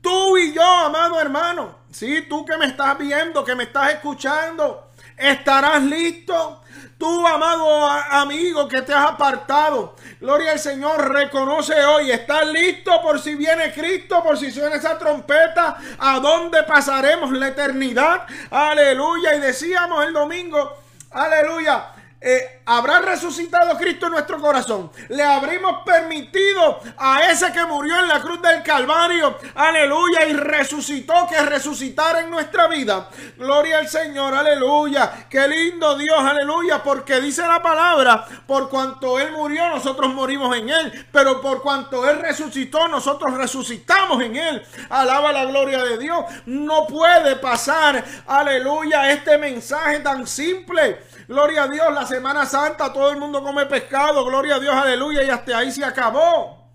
Tú 0.00 0.38
y 0.38 0.54
yo, 0.54 0.62
amado 0.62 1.20
hermano, 1.20 1.74
sí, 1.90 2.24
tú 2.28 2.46
que 2.46 2.56
me 2.56 2.66
estás 2.66 2.96
viendo, 2.96 3.44
que 3.44 3.56
me 3.56 3.64
estás 3.64 3.94
escuchando, 3.94 4.92
estarás 5.16 5.82
listo 5.82 6.62
Tú, 6.96 7.26
amado 7.26 7.84
amigo, 7.86 8.66
que 8.66 8.82
te 8.82 8.92
has 8.92 9.10
apartado. 9.10 9.94
Gloria 10.20 10.52
al 10.52 10.58
Señor, 10.58 11.12
reconoce 11.12 11.84
hoy. 11.84 12.10
¿Estás 12.10 12.46
listo 12.48 13.00
por 13.02 13.20
si 13.20 13.36
viene 13.36 13.72
Cristo? 13.72 14.20
Por 14.22 14.36
si 14.36 14.50
suena 14.50 14.74
esa 14.74 14.98
trompeta. 14.98 15.78
¿A 15.98 16.18
dónde 16.18 16.64
pasaremos 16.64 17.30
la 17.30 17.48
eternidad? 17.48 18.26
Aleluya. 18.50 19.36
Y 19.36 19.40
decíamos 19.40 20.04
el 20.06 20.12
domingo, 20.12 20.76
aleluya 21.12 21.92
eh, 22.20 22.62
habrá 22.66 23.00
resucitado 23.00 23.78
Cristo 23.78 24.06
en 24.06 24.12
nuestro 24.12 24.40
corazón. 24.40 24.90
Le 25.08 25.22
habremos 25.22 25.82
permitido 25.84 26.80
a 26.96 27.30
ese 27.30 27.52
que 27.52 27.64
murió 27.64 27.96
en 28.00 28.08
la 28.08 28.20
cruz 28.20 28.42
del 28.42 28.62
Calvario, 28.64 29.38
aleluya, 29.54 30.26
y 30.26 30.32
resucitó, 30.32 31.28
que 31.28 31.40
resucitara 31.40 32.22
en 32.22 32.30
nuestra 32.30 32.66
vida. 32.66 33.08
Gloria 33.36 33.78
al 33.78 33.88
Señor, 33.88 34.34
aleluya. 34.34 35.28
Qué 35.30 35.46
lindo 35.46 35.96
Dios, 35.96 36.18
aleluya, 36.18 36.82
porque 36.82 37.20
dice 37.20 37.46
la 37.46 37.62
palabra, 37.62 38.26
por 38.46 38.68
cuanto 38.68 39.20
Él 39.20 39.30
murió, 39.32 39.68
nosotros 39.68 40.12
morimos 40.12 40.56
en 40.56 40.70
Él, 40.70 41.06
pero 41.12 41.40
por 41.40 41.62
cuanto 41.62 42.08
Él 42.08 42.18
resucitó, 42.18 42.88
nosotros 42.88 43.34
resucitamos 43.34 44.20
en 44.22 44.34
Él. 44.34 44.66
Alaba 44.90 45.32
la 45.32 45.44
gloria 45.44 45.84
de 45.84 45.98
Dios. 45.98 46.24
No 46.46 46.84
puede 46.88 47.36
pasar, 47.36 48.04
aleluya, 48.26 49.12
este 49.12 49.38
mensaje 49.38 50.00
tan 50.00 50.26
simple 50.26 50.98
Gloria 51.28 51.64
a 51.64 51.68
Dios, 51.68 51.92
la 51.92 52.06
Semana 52.06 52.46
Santa 52.46 52.90
todo 52.90 53.10
el 53.10 53.18
mundo 53.18 53.42
come 53.42 53.66
pescado. 53.66 54.24
Gloria 54.24 54.54
a 54.54 54.58
Dios, 54.58 54.74
aleluya. 54.74 55.22
Y 55.22 55.28
hasta 55.28 55.58
ahí 55.58 55.70
se 55.70 55.84
acabó. 55.84 56.72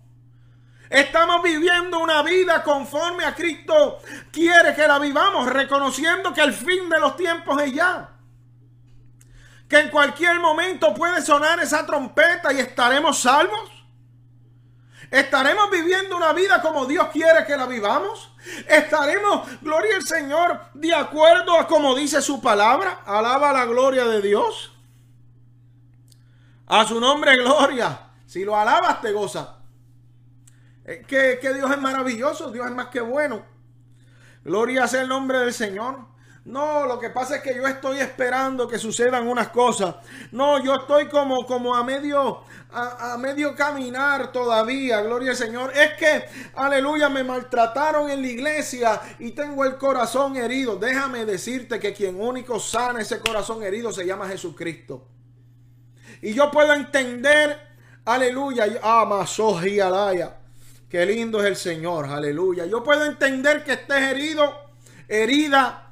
Estamos 0.88 1.42
viviendo 1.42 1.98
una 1.98 2.22
vida 2.22 2.62
conforme 2.62 3.24
a 3.24 3.34
Cristo 3.34 3.98
quiere 4.30 4.72
que 4.72 4.86
la 4.86 5.00
vivamos, 5.00 5.48
reconociendo 5.48 6.32
que 6.32 6.42
el 6.42 6.52
fin 6.52 6.88
de 6.88 7.00
los 7.00 7.16
tiempos 7.16 7.60
es 7.62 7.72
ya. 7.72 8.10
Que 9.68 9.80
en 9.80 9.90
cualquier 9.90 10.38
momento 10.38 10.94
puede 10.94 11.20
sonar 11.20 11.58
esa 11.58 11.84
trompeta 11.84 12.52
y 12.52 12.60
estaremos 12.60 13.18
salvos. 13.18 13.73
¿Estaremos 15.14 15.70
viviendo 15.70 16.16
una 16.16 16.32
vida 16.32 16.60
como 16.60 16.86
Dios 16.86 17.06
quiere 17.12 17.46
que 17.46 17.56
la 17.56 17.66
vivamos? 17.66 18.34
¿Estaremos, 18.66 19.46
gloria 19.62 19.94
al 19.94 20.02
Señor, 20.02 20.60
de 20.74 20.92
acuerdo 20.92 21.56
a 21.56 21.68
como 21.68 21.94
dice 21.94 22.20
su 22.20 22.42
palabra? 22.42 23.02
Alaba 23.06 23.52
la 23.52 23.64
gloria 23.64 24.06
de 24.06 24.20
Dios. 24.20 24.72
A 26.66 26.84
su 26.84 26.98
nombre, 26.98 27.36
gloria. 27.36 28.10
Si 28.26 28.44
lo 28.44 28.56
alabas, 28.56 29.00
te 29.02 29.12
goza. 29.12 29.58
Que, 30.84 31.38
que 31.40 31.54
Dios 31.54 31.70
es 31.70 31.80
maravilloso, 31.80 32.50
Dios 32.50 32.66
es 32.66 32.72
más 32.72 32.88
que 32.88 33.00
bueno. 33.00 33.46
Gloria 34.42 34.88
sea 34.88 35.02
el 35.02 35.08
nombre 35.08 35.38
del 35.38 35.54
Señor. 35.54 36.08
No, 36.44 36.84
lo 36.84 36.98
que 36.98 37.08
pasa 37.08 37.36
es 37.36 37.42
que 37.42 37.54
yo 37.54 37.66
estoy 37.66 37.98
esperando 38.00 38.68
que 38.68 38.78
sucedan 38.78 39.26
unas 39.26 39.48
cosas. 39.48 39.94
No, 40.30 40.62
yo 40.62 40.74
estoy 40.74 41.08
como, 41.08 41.46
como 41.46 41.74
a 41.74 41.82
medio, 41.82 42.42
a, 42.70 43.16
medio 43.16 43.56
caminar 43.56 44.30
todavía, 44.30 45.00
gloria 45.00 45.30
al 45.30 45.38
Señor. 45.38 45.72
Es 45.74 45.94
que, 45.94 46.26
aleluya, 46.54 47.08
me 47.08 47.24
maltrataron 47.24 48.10
en 48.10 48.20
la 48.20 48.28
iglesia 48.28 49.00
y 49.18 49.30
tengo 49.30 49.64
el 49.64 49.78
corazón 49.78 50.36
herido. 50.36 50.76
Déjame 50.76 51.24
decirte 51.24 51.80
que 51.80 51.94
quien 51.94 52.20
único 52.20 52.60
sana 52.60 53.00
ese 53.00 53.20
corazón 53.20 53.62
herido 53.62 53.90
se 53.90 54.04
llama 54.04 54.28
Jesucristo. 54.28 55.08
Y 56.20 56.34
yo 56.34 56.50
puedo 56.50 56.74
entender, 56.74 57.58
aleluya, 58.04 58.66
ama, 58.82 59.24
y 59.64 59.80
alaya. 59.80 60.36
Qué 60.90 61.06
lindo 61.06 61.40
es 61.40 61.46
el 61.46 61.56
Señor, 61.56 62.04
aleluya. 62.04 62.66
Yo 62.66 62.84
puedo 62.84 63.06
entender 63.06 63.64
que 63.64 63.72
estés 63.72 64.02
herido, 64.02 64.52
herida 65.08 65.83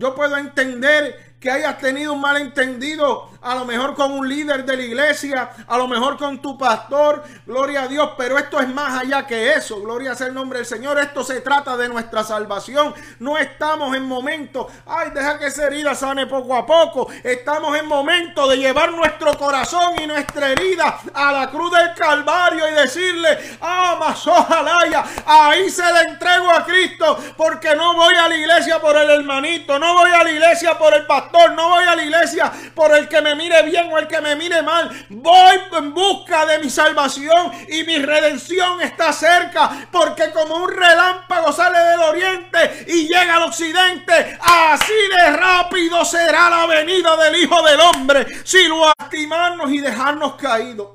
yo 0.00 0.14
puedo 0.14 0.38
entender 0.38 1.34
que 1.38 1.50
hayas 1.50 1.78
tenido 1.78 2.14
un 2.14 2.22
malentendido 2.22 3.29
a 3.42 3.54
lo 3.54 3.64
mejor 3.64 3.94
con 3.94 4.12
un 4.12 4.28
líder 4.28 4.64
de 4.64 4.76
la 4.76 4.82
iglesia, 4.82 5.50
a 5.66 5.78
lo 5.78 5.88
mejor 5.88 6.16
con 6.16 6.40
tu 6.40 6.58
pastor, 6.58 7.22
gloria 7.46 7.82
a 7.82 7.88
Dios, 7.88 8.10
pero 8.16 8.38
esto 8.38 8.60
es 8.60 8.68
más 8.68 9.00
allá 9.00 9.26
que 9.26 9.54
eso, 9.54 9.80
gloria 9.80 10.14
sea 10.14 10.26
el 10.26 10.34
nombre 10.34 10.58
del 10.58 10.66
Señor, 10.66 10.98
esto 10.98 11.24
se 11.24 11.40
trata 11.40 11.76
de 11.76 11.88
nuestra 11.88 12.22
salvación, 12.22 12.94
no 13.18 13.38
estamos 13.38 13.96
en 13.96 14.04
momento, 14.04 14.68
ay, 14.86 15.10
deja 15.10 15.38
que 15.38 15.46
esa 15.46 15.66
herida 15.66 15.94
sane 15.94 16.26
poco 16.26 16.54
a 16.54 16.66
poco, 16.66 17.08
estamos 17.24 17.76
en 17.78 17.86
momento 17.86 18.46
de 18.48 18.58
llevar 18.58 18.92
nuestro 18.92 19.36
corazón 19.38 19.94
y 20.02 20.06
nuestra 20.06 20.50
herida 20.50 21.00
a 21.14 21.32
la 21.32 21.50
cruz 21.50 21.72
del 21.72 21.94
Calvario 21.94 22.68
y 22.68 22.72
decirle, 22.72 23.56
ah, 23.60 24.14
ojalá, 24.26 25.04
ahí 25.26 25.70
se 25.70 25.92
le 25.92 26.00
entrego 26.02 26.50
a 26.50 26.64
Cristo, 26.64 27.18
porque 27.36 27.74
no 27.74 27.94
voy 27.94 28.14
a 28.14 28.28
la 28.28 28.36
iglesia 28.36 28.80
por 28.80 28.96
el 28.96 29.08
hermanito, 29.08 29.78
no 29.78 29.94
voy 29.94 30.10
a 30.10 30.24
la 30.24 30.30
iglesia 30.30 30.78
por 30.78 30.94
el 30.94 31.06
pastor, 31.06 31.52
no 31.52 31.68
voy 31.70 31.84
a 31.84 31.96
la 31.96 32.02
iglesia 32.02 32.52
por 32.74 32.94
el 32.94 33.08
que 33.08 33.20
me 33.20 33.29
mire 33.34 33.62
bien 33.62 33.90
o 33.92 33.98
el 33.98 34.06
que 34.06 34.20
me 34.20 34.36
mire 34.36 34.62
mal. 34.62 34.90
Voy 35.08 35.56
en 35.78 35.94
busca 35.94 36.46
de 36.46 36.58
mi 36.58 36.70
salvación 36.70 37.52
y 37.68 37.84
mi 37.84 37.98
redención 37.98 38.80
está 38.80 39.12
cerca. 39.12 39.88
Porque 39.90 40.30
como 40.32 40.56
un 40.56 40.70
relámpago 40.70 41.52
sale 41.52 41.78
del 41.78 42.00
oriente 42.00 42.84
y 42.88 43.08
llega 43.08 43.36
al 43.36 43.44
occidente, 43.44 44.38
así 44.40 44.92
de 45.16 45.36
rápido 45.36 46.04
será 46.04 46.50
la 46.50 46.66
venida 46.66 47.16
del 47.16 47.36
Hijo 47.36 47.62
del 47.62 47.80
Hombre. 47.80 48.26
Si 48.44 48.66
lo 48.68 48.86
lastimarnos 48.98 49.70
y 49.72 49.78
dejarnos 49.78 50.34
caídos. 50.34 50.88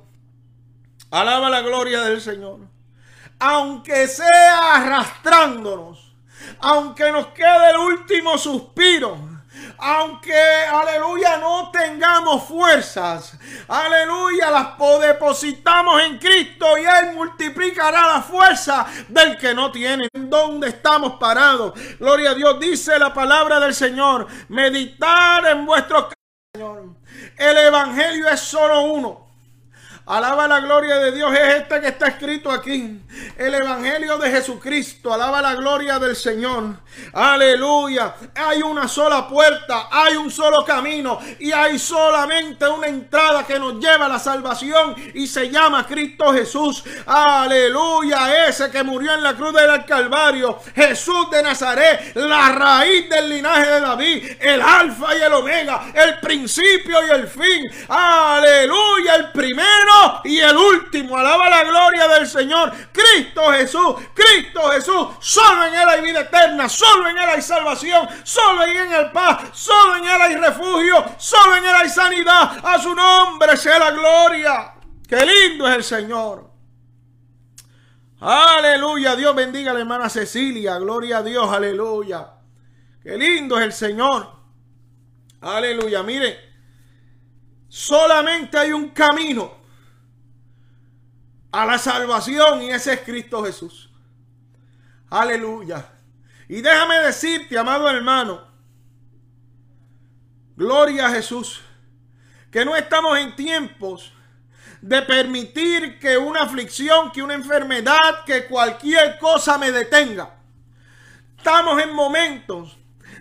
Alaba 1.12 1.50
la 1.50 1.62
gloria 1.62 2.02
del 2.02 2.22
Señor. 2.22 2.60
Aunque 3.40 4.08
sea 4.08 4.76
arrastrándonos, 4.76 6.16
aunque 6.60 7.12
nos 7.12 7.28
quede 7.28 7.72
el 7.72 7.78
último 7.78 8.38
suspiro 8.38 9.35
aunque, 9.78 10.34
aleluya, 10.34 11.38
no 11.38 11.72
tengamos 11.72 12.44
fuerzas, 12.44 13.38
aleluya, 13.68 14.52
las 14.52 14.76
depositamos 15.02 16.02
en 16.04 16.18
Cristo 16.18 16.78
y 16.78 16.84
Él 16.84 17.14
multiplicará 17.16 18.16
la 18.16 18.22
fuerza 18.22 18.86
del 19.08 19.38
que 19.38 19.54
no 19.54 19.72
tiene. 19.72 20.08
¿En 20.14 20.30
dónde 20.30 20.70
estamos 20.70 21.14
parados? 21.20 21.74
Gloria 22.00 22.32
a 22.32 22.36
Dios, 22.36 22.60
dice 22.60 22.98
la 23.00 23.14
palabra 23.14 23.60
del 23.60 23.74
Señor, 23.74 24.28
meditar 24.50 25.46
en 25.48 25.66
vuestro 25.66 26.10
Señor. 26.54 26.96
El 27.38 27.58
Evangelio 27.58 28.30
es 28.30 28.40
solo 28.40 28.82
uno. 28.82 29.25
Alaba 30.08 30.48
la 30.48 30.60
gloria 30.60 30.98
de 30.98 31.12
Dios. 31.12 31.34
Es 31.34 31.56
este 31.56 31.82
que 31.82 31.88
está 31.88 32.08
escrito 32.08 32.52
aquí. 32.52 33.02
El 33.38 33.56
Evangelio 33.56 34.20
de 34.20 34.30
Jesucristo. 34.30 35.12
Alaba 35.12 35.42
la 35.42 35.56
gloria 35.56 35.98
del 35.98 36.16
Señor. 36.16 36.76
Aleluya. 37.12 38.14
Hay 38.36 38.62
una 38.62 38.88
sola 38.88 39.28
puerta. 39.28 39.88
Hay 39.92 40.16
un 40.16 40.30
solo 40.30 40.64
camino. 40.64 41.20
Y 41.40 41.52
hay 41.52 41.80
solamente 41.80 42.68
una 42.68 42.86
entrada 42.86 43.48
que 43.48 43.58
nos 43.58 43.80
lleva 43.80 44.06
a 44.06 44.10
la 44.10 44.20
salvación. 44.20 44.96
Y 45.16 45.26
se 45.26 45.50
llama 45.50 45.88
Cristo 45.88 46.32
Jesús. 46.32 46.84
Aleluya. 47.08 48.48
Ese 48.48 48.70
que 48.70 48.84
murió 48.84 49.12
en 49.12 49.24
la 49.24 49.34
cruz 49.34 49.54
del 49.54 49.86
Calvario. 49.86 50.60
Jesús 50.76 51.32
de 51.32 51.42
Nazaret. 51.42 52.16
La 52.16 52.52
raíz 52.52 53.10
del 53.10 53.28
linaje 53.28 53.72
de 53.72 53.82
David. 53.82 54.24
El 54.40 54.62
alfa 54.62 55.18
y 55.18 55.22
el 55.24 55.34
omega. 55.34 55.88
El 55.96 56.20
principio 56.20 57.00
y 57.08 57.10
el 57.10 57.28
fin. 57.28 57.64
Aleluya. 57.90 59.16
El 59.16 59.32
y 60.24 60.40
el 60.40 60.56
último. 60.56 61.18
Alaba 61.18 61.50
la 61.50 61.64
gloria 61.64 62.08
del 62.08 62.28
Señor. 62.28 62.72
Cristo 62.92 63.52
Jesús, 63.52 63.96
Cristo 64.14 64.62
Jesús. 64.72 65.08
Solo 65.20 65.66
en 65.66 65.76
Él 65.76 65.90
hay 65.90 66.02
vida 66.02 66.22
eterna, 66.22 66.68
solo 66.68 67.10
en 67.10 67.18
Él 67.18 67.30
hay 67.30 67.42
salvación, 67.42 68.08
solo 68.24 68.64
en 68.64 68.78
Él 68.78 68.94
hay 68.94 69.10
paz, 69.12 69.50
solo 69.54 69.98
en 69.98 70.06
Él 70.06 70.22
hay 70.22 70.36
refugio, 70.36 71.06
solo 71.18 71.56
en 71.58 71.66
Él 71.66 71.76
hay 71.76 71.90
sanidad. 71.90 72.60
A 72.64 72.82
su 72.82 72.94
nombre 72.94 73.56
sea 73.58 73.80
la 73.80 73.92
gloria. 73.92 74.74
Qué 75.08 75.26
lindo 75.26 75.68
es 75.68 75.76
el 75.76 75.84
Señor. 75.84 76.50
Aleluya. 78.20 79.16
Dios 79.16 79.36
bendiga 79.36 79.72
a 79.72 79.74
la 79.74 79.82
hermana 79.82 80.10
Cecilia. 80.10 80.80
Gloria 80.80 81.20
a 81.20 81.24
Dios. 81.24 81.52
Aleluya. 81.52 82.32
Qué 83.04 83.18
lindo 83.18 83.58
es 83.60 83.66
el 83.66 83.74
Señor. 83.74 84.30
Aleluya. 85.42 86.02
Mire. 86.02 86.46
Solamente 87.68 88.58
hay 88.58 88.72
un 88.72 88.90
camino 88.92 89.65
a 91.56 91.66
la 91.66 91.78
salvación 91.78 92.62
y 92.64 92.70
ese 92.70 92.96
es 92.96 93.00
Cristo 93.00 93.42
Jesús. 93.46 93.90
Aleluya. 95.10 95.90
Y 96.50 96.62
déjame 96.62 97.00
decirte, 97.00 97.58
amado 97.58 97.90
hermano, 97.90 98.46
gloria 100.58 101.08
a 101.08 101.12
Jesús, 101.12 101.62
que 102.52 102.66
no 102.66 102.76
estamos 102.76 103.18
en 103.18 103.38
tiempos 103.38 104.12
de 104.82 105.02
permitir 105.04 105.98
que 105.98 106.18
una 106.18 106.42
aflicción, 106.42 107.10
que 107.14 107.24
una 107.24 107.36
enfermedad, 107.36 108.26
que 108.26 108.48
cualquier 108.48 109.18
cosa 109.18 109.58
me 109.58 109.72
detenga. 109.72 110.36
Estamos 111.38 111.82
en 111.82 111.94
momentos 111.94 112.78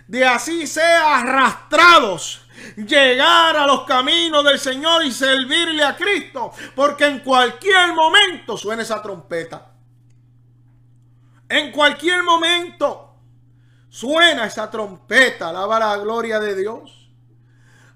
de 0.07 0.25
así 0.25 0.67
sea 0.67 1.21
arrastrados 1.21 2.44
llegar 2.75 3.57
a 3.57 3.67
los 3.67 3.83
caminos 3.83 4.43
del 4.43 4.59
Señor 4.59 5.03
y 5.05 5.11
servirle 5.11 5.83
a 5.83 5.95
Cristo, 5.95 6.51
porque 6.75 7.05
en 7.05 7.19
cualquier 7.19 7.93
momento 7.93 8.57
suena 8.57 8.81
esa 8.81 9.01
trompeta. 9.01 9.71
En 11.47 11.71
cualquier 11.71 12.23
momento 12.23 13.15
suena 13.89 14.45
esa 14.45 14.69
trompeta, 14.69 15.49
alaba 15.49 15.79
la 15.79 15.97
gloria 15.97 16.39
de 16.39 16.55
Dios. 16.55 17.05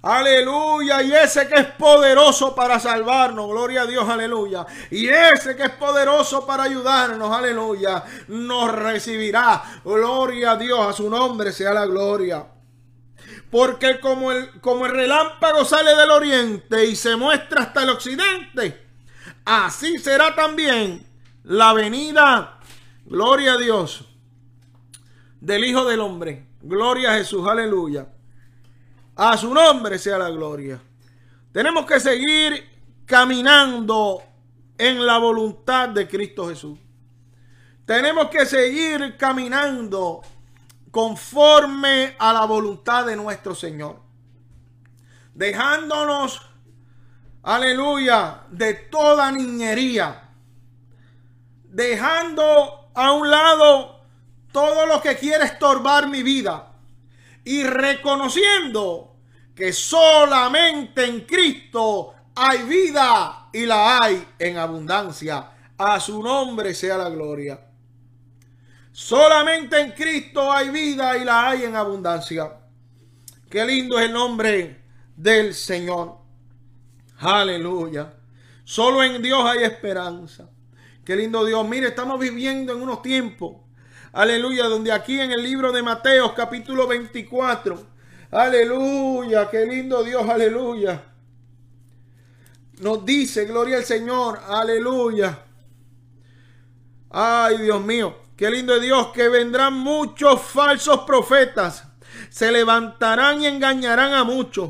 Aleluya. 0.02 1.02
Y 1.02 1.12
ese 1.12 1.48
que 1.48 1.56
es 1.56 1.65
poderoso 1.65 2.56
para 2.56 2.80
salvarnos. 2.80 3.50
Gloria 3.50 3.82
a 3.82 3.86
Dios. 3.86 4.08
Aleluya. 4.08 4.65
Y 4.91 5.10
ese 5.10 5.56
que 5.56 5.63
es 5.63 5.72
poderoso 5.72 6.45
para 6.45 6.63
ayudarnos. 6.63 7.30
Aleluya. 7.32 8.04
Nos 8.30 8.72
recibirá. 8.72 9.62
Gloria 9.84 10.52
a 10.52 10.56
Dios. 10.56 10.80
A 10.80 10.93
su 10.93 11.10
nombre 11.10 11.52
sea 11.52 11.74
la 11.74 11.86
gloria. 11.86 12.45
Porque 13.49 13.99
como 13.99 14.31
el, 14.31 14.62
como 14.62 14.85
el 14.85 14.91
relámpago 14.91 15.65
sale 15.65 15.95
del 15.95 16.12
oriente 16.12 16.85
y 16.85 16.95
se 16.95 17.15
muestra 17.15 17.63
hasta 17.63 17.83
el 17.83 17.89
occidente, 17.89 18.85
así 19.45 19.97
será 19.97 20.35
también 20.35 21.05
la 21.43 21.73
venida, 21.73 22.59
gloria 23.05 23.53
a 23.53 23.57
Dios, 23.57 24.05
del 25.41 25.63
Hijo 25.63 25.85
del 25.85 25.99
Hombre. 26.01 26.45
Gloria 26.62 27.13
a 27.13 27.17
Jesús, 27.17 27.47
aleluya. 27.47 28.07
A 29.15 29.38
su 29.38 29.53
nombre 29.53 29.97
sea 29.97 30.17
la 30.17 30.29
gloria. 30.29 30.79
Tenemos 31.51 31.85
que 31.85 31.99
seguir 31.99 32.69
caminando 33.05 34.21
en 34.77 35.05
la 35.05 35.17
voluntad 35.17 35.89
de 35.89 36.07
Cristo 36.07 36.49
Jesús. 36.49 36.77
Tenemos 37.85 38.29
que 38.29 38.45
seguir 38.45 39.17
caminando 39.17 40.21
conforme 40.91 42.15
a 42.17 42.34
la 42.34 42.45
voluntad 42.45 43.06
de 43.06 43.15
nuestro 43.15 43.54
Señor. 43.54 44.02
Dejándonos, 45.34 46.41
aleluya, 47.43 48.41
de 48.49 48.73
toda 48.73 49.32
niñería. 49.32 50.32
Dejando 51.63 52.91
a 52.93 53.12
un 53.12 53.30
lado 53.30 54.02
todo 54.52 54.86
lo 54.86 55.02
que 55.02 55.17
quiere 55.17 55.45
estorbar 55.45 56.10
mi 56.10 56.23
vida. 56.23 56.73
Y 57.43 57.63
reconociendo 57.63 59.15
que 59.56 59.71
solamente 59.73 61.06
en 61.06 61.21
Cristo 61.21 62.13
hay 62.36 62.63
vida 62.63 63.49
y 63.54 63.65
la 63.65 63.99
hay 64.02 64.28
en 64.39 64.58
abundancia. 64.58 65.52
A 65.78 65.99
su 65.99 66.21
nombre 66.21 66.73
sea 66.73 66.97
la 66.97 67.10
gloria. 67.10 67.68
Solamente 68.99 69.79
en 69.79 69.93
Cristo 69.93 70.51
hay 70.51 70.71
vida 70.71 71.17
y 71.17 71.23
la 71.23 71.49
hay 71.49 71.63
en 71.63 71.73
abundancia. 71.73 72.51
Qué 73.49 73.65
lindo 73.65 73.97
es 73.97 74.07
el 74.07 74.12
nombre 74.12 74.81
del 75.15 75.53
Señor. 75.53 76.17
Aleluya. 77.17 78.13
Solo 78.65 79.01
en 79.01 79.21
Dios 79.21 79.41
hay 79.45 79.63
esperanza. 79.63 80.49
Qué 81.05 81.15
lindo 81.15 81.45
Dios. 81.45 81.65
Mire, 81.65 81.88
estamos 81.88 82.19
viviendo 82.19 82.73
en 82.73 82.81
unos 82.81 83.01
tiempos. 83.01 83.55
Aleluya. 84.12 84.65
Donde 84.65 84.91
aquí 84.91 85.17
en 85.17 85.31
el 85.31 85.43
libro 85.43 85.71
de 85.71 85.81
Mateo 85.81 86.35
capítulo 86.35 86.85
24. 86.85 87.81
Aleluya. 88.31 89.49
Qué 89.49 89.65
lindo 89.65 90.03
Dios. 90.03 90.27
Aleluya. 90.27 91.01
Nos 92.81 93.05
dice, 93.05 93.45
gloria 93.45 93.77
al 93.77 93.85
Señor. 93.85 94.41
Aleluya. 94.45 95.39
Ay, 97.09 97.59
Dios 97.59 97.81
mío. 97.81 98.29
Qué 98.39 98.49
lindo 98.49 98.73
es 98.73 98.82
Dios, 98.82 99.08
que 99.10 99.28
vendrán 99.28 99.73
muchos 99.73 100.41
falsos 100.41 101.02
profetas. 101.02 101.84
Se 102.30 102.54
levantarán 102.54 103.41
y 103.41 103.47
engañarán 103.47 104.13
a 104.13 104.23
muchos. 104.23 104.69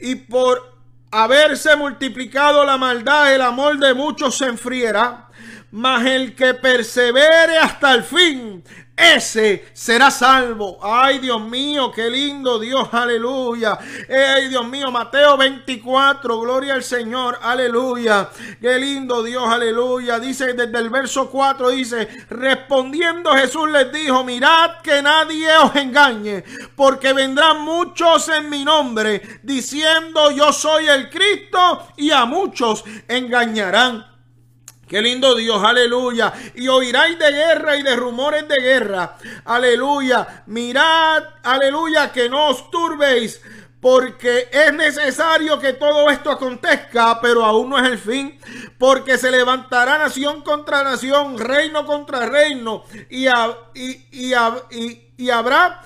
Y 0.00 0.16
por 0.16 0.76
haberse 1.12 1.76
multiplicado 1.76 2.64
la 2.64 2.76
maldad, 2.76 3.32
el 3.32 3.42
amor 3.42 3.78
de 3.78 3.94
muchos 3.94 4.36
se 4.36 4.46
enfriará. 4.46 5.28
Mas 5.70 6.06
el 6.06 6.34
que 6.34 6.54
persevere 6.54 7.58
hasta 7.58 7.94
el 7.94 8.02
fin, 8.02 8.64
ese 8.98 9.68
será 9.72 10.10
salvo. 10.10 10.78
Ay, 10.82 11.20
Dios 11.20 11.40
mío, 11.40 11.92
qué 11.92 12.10
lindo 12.10 12.58
Dios, 12.58 12.88
aleluya. 12.90 13.78
Ay, 14.08 14.48
Dios 14.48 14.66
mío, 14.66 14.90
Mateo 14.90 15.36
24, 15.36 16.40
gloria 16.40 16.74
al 16.74 16.82
Señor, 16.82 17.38
aleluya. 17.40 18.28
Qué 18.60 18.76
lindo 18.78 19.22
Dios, 19.22 19.48
aleluya. 19.48 20.18
Dice 20.18 20.52
desde 20.52 20.78
el 20.78 20.90
verso 20.90 21.30
4, 21.30 21.70
dice, 21.70 22.08
respondiendo 22.28 23.32
Jesús 23.34 23.70
les 23.70 23.92
dijo, 23.92 24.24
mirad 24.24 24.80
que 24.82 25.00
nadie 25.00 25.56
os 25.58 25.76
engañe, 25.76 26.42
porque 26.74 27.12
vendrán 27.12 27.60
muchos 27.60 28.28
en 28.28 28.50
mi 28.50 28.64
nombre, 28.64 29.22
diciendo 29.42 30.32
yo 30.32 30.52
soy 30.52 30.88
el 30.88 31.08
Cristo, 31.08 31.88
y 31.96 32.10
a 32.10 32.24
muchos 32.24 32.82
engañarán. 33.06 34.17
Qué 34.88 35.02
lindo 35.02 35.34
Dios, 35.34 35.62
aleluya. 35.62 36.32
Y 36.54 36.66
oiráis 36.68 37.18
de 37.18 37.30
guerra 37.30 37.76
y 37.76 37.82
de 37.82 37.94
rumores 37.94 38.48
de 38.48 38.56
guerra. 38.56 39.18
Aleluya. 39.44 40.44
Mirad, 40.46 41.24
aleluya, 41.42 42.10
que 42.10 42.30
no 42.30 42.48
os 42.48 42.70
turbéis. 42.70 43.40
Porque 43.80 44.48
es 44.50 44.72
necesario 44.72 45.58
que 45.60 45.74
todo 45.74 46.08
esto 46.10 46.30
acontezca, 46.30 47.20
pero 47.20 47.44
aún 47.44 47.68
no 47.68 47.78
es 47.78 47.84
el 47.84 47.98
fin. 47.98 48.40
Porque 48.78 49.18
se 49.18 49.30
levantará 49.30 49.98
nación 49.98 50.40
contra 50.42 50.82
nación, 50.82 51.38
reino 51.38 51.84
contra 51.84 52.26
reino. 52.26 52.84
Y, 53.10 53.26
y, 54.08 55.30
habrá 55.30 55.82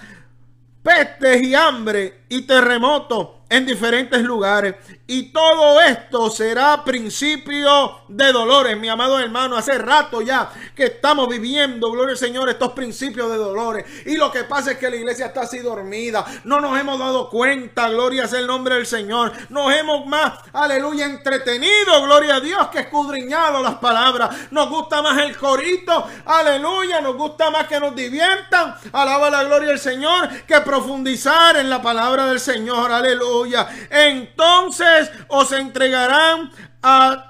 pestes 0.83 1.43
y 1.43 1.55
hambre 1.55 2.25
y 2.29 2.43
terremotos 2.43 3.42
en 3.53 3.67
diferentes 3.67 4.23
lugares. 4.23 4.77
Y 5.07 5.31
todo 5.31 5.79
esto 5.83 6.31
será 6.31 6.83
principio 6.85 8.01
de 8.09 8.33
dolores, 8.33 8.79
mi 8.79 8.89
amado 8.89 9.19
hermano. 9.19 9.59
Hace 9.59 9.77
rato 9.77 10.23
ya 10.23 10.51
que 10.75 10.85
estamos 10.85 11.29
viviendo, 11.29 11.91
gloria 11.91 12.13
al 12.13 12.19
Señor, 12.19 12.49
estos 12.49 12.73
principios 12.73 13.31
de 13.31 13.37
dolores. 13.37 13.85
Y 14.07 14.17
lo 14.17 14.33
que 14.33 14.45
pasa 14.45 14.73
es 14.73 14.79
que 14.79 14.89
la 14.89 14.97
iglesia 14.97 15.27
está 15.27 15.43
así 15.43 15.59
dormida. 15.59 16.25
No 16.45 16.63
nos 16.63 16.81
hemos 16.81 16.99
dado 16.99 17.29
cuenta, 17.29 17.91
gloria 17.91 18.27
sea 18.27 18.41
el 18.41 18.47
nombre 18.47 18.77
del 18.77 18.87
Señor. 18.87 19.33
Nos 19.51 19.71
hemos 19.75 20.07
más, 20.07 20.33
aleluya, 20.55 21.05
entretenido, 21.05 22.03
gloria 22.05 22.37
a 22.37 22.41
Dios, 22.41 22.69
que 22.69 22.81
escudriñado 22.81 23.63
las 23.63 23.75
palabras. 23.75 24.51
Nos 24.51 24.71
gusta 24.71 25.03
más 25.03 25.19
el 25.19 25.37
corito, 25.37 26.07
aleluya. 26.25 27.03
Nos 27.03 27.19
gusta 27.19 27.51
más 27.51 27.67
que 27.67 27.79
nos 27.79 27.95
diviertan, 27.95 28.77
alaba 28.93 29.29
la 29.29 29.45
gloria 29.45 29.69
del 29.69 29.79
Señor, 29.79 30.27
que 30.47 30.59
profundizar 30.63 31.57
en 31.57 31.69
la 31.69 31.83
palabra 31.83 32.25
del 32.25 32.41
Señor, 32.41 32.91
aleluya. 32.91 33.42
Entonces, 33.91 35.11
os 35.29 35.53
entregarán 35.53 36.51
a, 36.83 37.29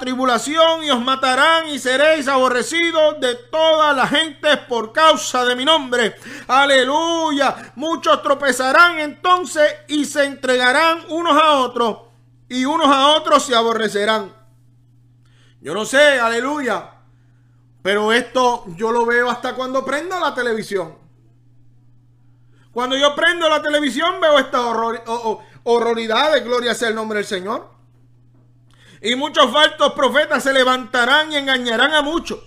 tribulación 0.00 0.82
y 0.82 0.90
os 0.90 1.00
matarán 1.02 1.68
y 1.68 1.78
seréis 1.78 2.26
aborrecidos 2.26 3.20
de 3.20 3.34
toda 3.34 3.92
la 3.92 4.06
gente 4.06 4.56
por 4.66 4.92
causa 4.92 5.44
de 5.44 5.54
mi 5.54 5.64
nombre. 5.64 6.16
Aleluya. 6.48 7.72
Muchos 7.74 8.22
tropezarán 8.22 8.98
entonces 8.98 9.74
y 9.88 10.06
se 10.06 10.24
entregarán 10.24 11.00
unos 11.08 11.36
a 11.36 11.52
otros 11.58 11.98
y 12.48 12.64
unos 12.64 12.86
a 12.86 13.08
otros 13.08 13.44
se 13.44 13.54
aborrecerán. 13.54 14.32
Yo 15.60 15.74
no 15.74 15.84
sé, 15.84 16.18
aleluya. 16.18 16.90
Pero 17.82 18.12
esto 18.14 18.64
yo 18.76 18.90
lo 18.90 19.04
veo 19.04 19.28
hasta 19.28 19.54
cuando 19.54 19.84
prendo 19.84 20.18
la 20.18 20.34
televisión. 20.34 21.04
Cuando 22.74 22.96
yo 22.96 23.14
prendo 23.14 23.48
la 23.48 23.62
televisión 23.62 24.20
veo 24.20 24.38
esta 24.38 24.66
horror, 24.66 25.02
horroridades, 25.64 26.44
gloria 26.44 26.74
sea 26.74 26.88
el 26.88 26.94
nombre 26.94 27.18
del 27.18 27.26
Señor. 27.26 27.70
Y 29.00 29.16
muchos 29.16 29.52
falsos 29.52 29.92
profetas 29.92 30.42
se 30.42 30.52
levantarán 30.52 31.30
y 31.32 31.36
engañarán 31.36 31.92
a 31.92 32.00
muchos. 32.00 32.38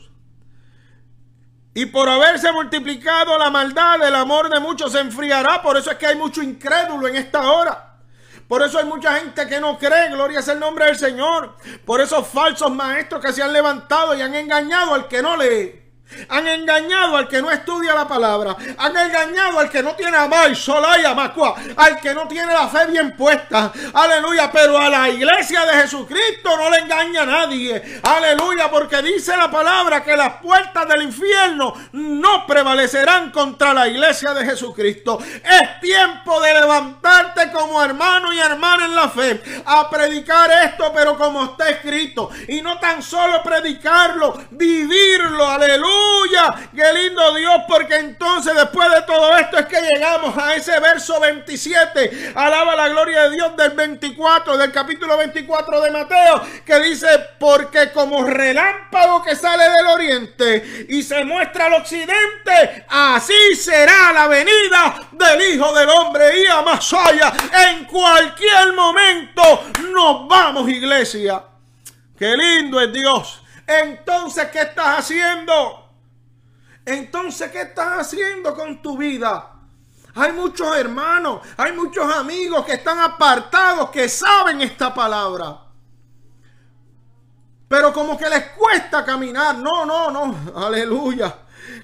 Y 1.74 1.86
por 1.86 2.10
haberse 2.10 2.52
multiplicado 2.52 3.38
la 3.38 3.52
maldad, 3.52 4.02
el 4.08 4.16
amor 4.16 4.50
de 4.50 4.60
muchos 4.60 4.92
se 4.94 5.00
enfriará. 5.00 5.62
Por 5.62 5.78
eso 5.78 5.92
es 5.92 5.98
que 5.98 6.08
hay 6.08 6.16
mucho 6.16 6.42
incrédulo 6.42 7.08
en 7.08 7.16
esta 7.16 7.52
hora. 7.52 8.00
Por 8.48 8.64
eso 8.64 8.80
hay 8.80 8.86
mucha 8.86 9.20
gente 9.20 9.46
que 9.46 9.60
no 9.60 9.78
cree, 9.78 10.10
gloria 10.10 10.42
sea 10.42 10.56
el 10.56 10.60
nombre 10.60 10.86
del 10.86 10.98
Señor. 10.98 11.56
Por 11.86 12.02
esos 12.02 12.26
falsos 12.28 12.72
maestros 12.72 13.24
que 13.24 13.34
se 13.34 13.44
han 13.44 13.54
levantado 13.54 14.16
y 14.16 14.22
han 14.22 14.34
engañado 14.34 14.96
al 14.96 15.08
que 15.08 15.22
no 15.22 15.38
lee. 15.38 15.87
Han 16.30 16.48
engañado 16.48 17.18
al 17.18 17.28
que 17.28 17.42
no 17.42 17.52
estudia 17.52 17.94
la 17.94 18.08
palabra. 18.08 18.56
Han 18.78 18.96
engañado 18.96 19.60
al 19.60 19.70
que 19.70 19.84
no 19.84 19.94
tiene 19.94 20.16
amor, 20.16 20.56
solaya, 20.56 21.14
macua, 21.14 21.56
al 21.76 22.00
que 22.00 22.14
no 22.14 22.28
tiene 22.28 22.54
la 22.54 22.68
fe 22.68 22.88
bien 22.88 23.16
puesta. 23.16 23.72
Aleluya. 23.94 24.50
Pero 24.52 24.78
a 24.78 24.90
la 24.90 25.10
iglesia 25.10 25.66
de 25.66 25.74
Jesucristo 25.82 26.56
no 26.58 26.70
le 26.70 26.80
engaña 26.80 27.26
nadie. 27.26 28.00
Aleluya. 28.04 28.70
Porque 28.70 29.02
dice 29.02 29.36
la 29.36 29.52
palabra 29.52 30.04
que 30.04 30.16
las 30.16 30.36
puertas 30.36 30.88
del 30.88 31.04
infierno 31.04 31.74
no 31.92 32.48
prevalecerán 32.48 33.32
contra 33.32 33.74
la 33.74 33.88
iglesia 33.88 34.34
de 34.34 34.46
Jesucristo. 34.46 35.20
Es 35.22 35.80
tiempo 35.82 36.40
de 36.42 36.54
levantarte 36.54 37.52
como 37.52 37.84
hermano 37.84 38.32
y 38.32 38.40
hermana 38.40 38.86
en 38.86 38.96
la 38.96 39.10
fe. 39.10 39.42
A 39.66 39.90
predicar 39.90 40.50
esto, 40.64 40.92
pero 40.94 41.18
como 41.18 41.44
está 41.44 41.70
escrito. 41.70 42.30
Y 42.48 42.62
no 42.62 42.80
tan 42.80 43.04
solo 43.04 43.44
predicarlo, 43.44 44.34
vivirlo. 44.52 45.48
Aleluya 45.48 45.97
Aleluya. 45.98 46.70
Qué 46.76 46.94
lindo 46.94 47.34
Dios, 47.36 47.62
porque 47.68 47.96
entonces 47.96 48.54
después 48.56 48.90
de 48.92 49.02
todo 49.04 49.36
esto 49.38 49.58
es 49.58 49.66
que 49.66 49.82
llegamos 49.82 50.38
a 50.38 50.56
ese 50.56 50.80
verso 50.80 51.20
27. 51.20 52.34
Alaba 52.36 52.76
la 52.76 52.90
gloria 52.90 53.24
de 53.24 53.32
Dios 53.32 53.56
del 53.58 53.72
24, 53.72 54.58
del 54.58 54.72
capítulo 54.72 55.18
24 55.18 55.82
de 55.82 55.92
Mateo, 55.92 56.42
que 56.66 56.80
dice, 56.80 57.08
porque 57.40 57.92
como 57.92 58.24
relámpago 58.24 59.24
que 59.24 59.36
sale 59.36 59.64
del 59.70 59.88
oriente 59.88 60.86
y 60.90 61.02
se 61.04 61.24
muestra 61.24 61.66
al 61.66 61.74
occidente, 61.74 62.86
así 62.90 63.56
será 63.56 64.14
la 64.14 64.28
venida 64.28 65.08
del 65.12 65.54
Hijo 65.54 65.74
del 65.74 65.90
Hombre 65.90 66.42
y 66.42 66.48
a 66.48 66.62
Masaya. 66.62 67.34
En 67.70 67.86
cualquier 67.86 68.74
momento 68.74 69.64
nos 69.92 70.28
vamos, 70.28 70.70
iglesia. 70.70 71.44
Qué 72.18 72.36
lindo 72.36 72.82
es 72.82 72.92
Dios. 72.92 73.42
Entonces, 73.66 74.48
¿qué 74.50 74.62
estás 74.62 75.00
haciendo? 75.00 75.87
Entonces, 76.88 77.52
¿qué 77.52 77.64
estás 77.64 78.00
haciendo 78.00 78.56
con 78.56 78.82
tu 78.82 78.98
vida? 78.98 79.52
Hay 80.16 80.32
muchos 80.32 80.74
hermanos, 80.78 81.42
hay 81.58 81.74
muchos 81.74 82.10
amigos 82.16 82.66
que 82.66 82.76
están 82.76 82.98
apartados, 82.98 83.90
que 83.90 84.08
saben 84.08 84.62
esta 84.62 84.94
palabra. 84.94 85.64
Pero 87.68 87.92
como 87.92 88.18
que 88.18 88.30
les 88.30 88.52
cuesta 88.52 89.04
caminar. 89.04 89.58
No, 89.58 89.86
no, 89.86 90.10
no. 90.10 90.66
Aleluya. 90.66 91.36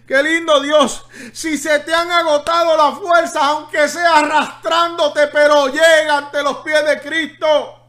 Qué 0.08 0.24
lindo 0.24 0.62
Dios. 0.62 1.06
Si 1.34 1.58
se 1.58 1.80
te 1.80 1.94
han 1.94 2.10
agotado 2.10 2.78
las 2.78 2.98
fuerzas, 2.98 3.44
aunque 3.44 3.90
sea 3.90 4.20
arrastrándote, 4.20 5.28
pero 5.28 5.68
llega 5.68 6.20
ante 6.20 6.42
los 6.42 6.60
pies 6.60 6.86
de 6.86 7.02
Cristo 7.02 7.83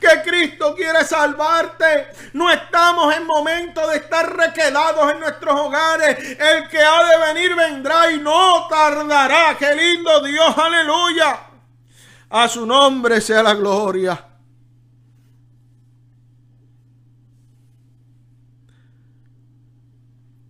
que 0.00 0.22
Cristo 0.22 0.74
quiere 0.74 1.04
salvarte. 1.04 2.08
No 2.32 2.50
estamos 2.50 3.14
en 3.14 3.26
momento 3.26 3.86
de 3.88 3.96
estar 3.96 4.36
requedados 4.36 5.12
en 5.12 5.20
nuestros 5.20 5.58
hogares. 5.58 6.18
El 6.38 6.68
que 6.68 6.78
ha 6.78 7.04
de 7.04 7.34
venir 7.34 7.54
vendrá 7.54 8.10
y 8.10 8.20
no 8.20 8.66
tardará. 8.68 9.56
Qué 9.58 9.74
lindo 9.74 10.22
Dios, 10.22 10.56
aleluya. 10.56 11.40
A 12.30 12.48
su 12.48 12.66
nombre 12.66 13.20
sea 13.20 13.42
la 13.42 13.54
gloria. 13.54 14.28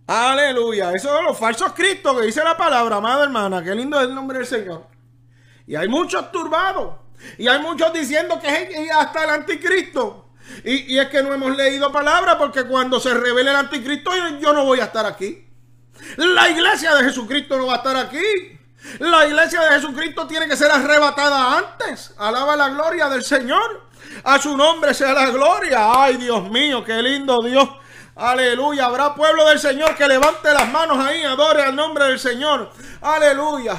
Aleluya. 0.07 0.91
Eso 0.91 1.13
de 1.13 1.23
los 1.23 1.37
falsos 1.37 1.73
cristos 1.73 2.17
que 2.17 2.25
dice 2.27 2.43
la 2.43 2.55
palabra, 2.55 2.97
amada 2.97 3.23
hermana. 3.23 3.63
Qué 3.63 3.73
lindo 3.73 3.99
es 3.99 4.07
el 4.07 4.15
nombre 4.15 4.37
del 4.39 4.47
Señor. 4.47 4.87
Y 5.65 5.75
hay 5.75 5.87
muchos 5.87 6.31
turbados. 6.31 7.04
Y 7.37 7.47
hay 7.47 7.59
muchos 7.59 7.91
diciendo 7.93 8.39
que 8.39 8.47
es 8.47 8.91
hasta 8.91 9.23
el 9.23 9.29
anticristo. 9.31 10.25
Y, 10.63 10.97
es 10.97 11.09
que 11.09 11.23
no 11.23 11.33
hemos 11.33 11.55
leído 11.55 11.91
palabra 11.91 12.37
porque 12.37 12.65
cuando 12.65 12.99
se 12.99 13.13
revele 13.13 13.49
el 13.49 13.55
anticristo 13.55 14.11
yo, 14.39 14.53
no 14.53 14.65
voy 14.65 14.79
a 14.79 14.85
estar 14.85 15.05
aquí. 15.05 15.47
La 16.17 16.49
iglesia 16.49 16.95
de 16.95 17.05
Jesucristo 17.05 17.57
no 17.57 17.67
va 17.67 17.75
a 17.75 17.77
estar 17.77 17.97
aquí. 17.97 18.59
La 18.99 19.25
iglesia 19.25 19.61
de 19.61 19.71
Jesucristo 19.75 20.27
tiene 20.27 20.47
que 20.47 20.55
ser 20.55 20.69
arrebatada 20.71 21.57
antes. 21.57 22.13
Alaba 22.17 22.55
la 22.55 22.69
gloria 22.69 23.09
del 23.09 23.23
Señor. 23.23 23.89
A 24.23 24.39
su 24.39 24.55
nombre 24.55 24.93
sea 24.93 25.13
la 25.13 25.31
gloria. 25.31 26.03
Ay, 26.03 26.17
Dios 26.17 26.49
mío, 26.49 26.83
qué 26.83 27.01
lindo 27.01 27.41
Dios. 27.41 27.67
Aleluya. 28.15 28.85
Habrá 28.85 29.13
pueblo 29.13 29.45
del 29.45 29.59
Señor 29.59 29.93
que 29.95 30.07
levante 30.07 30.53
las 30.53 30.71
manos 30.71 30.97
ahí, 31.05 31.23
adore 31.23 31.63
al 31.63 31.75
nombre 31.75 32.05
del 32.05 32.17
Señor. 32.17 32.71
Aleluya. 33.01 33.75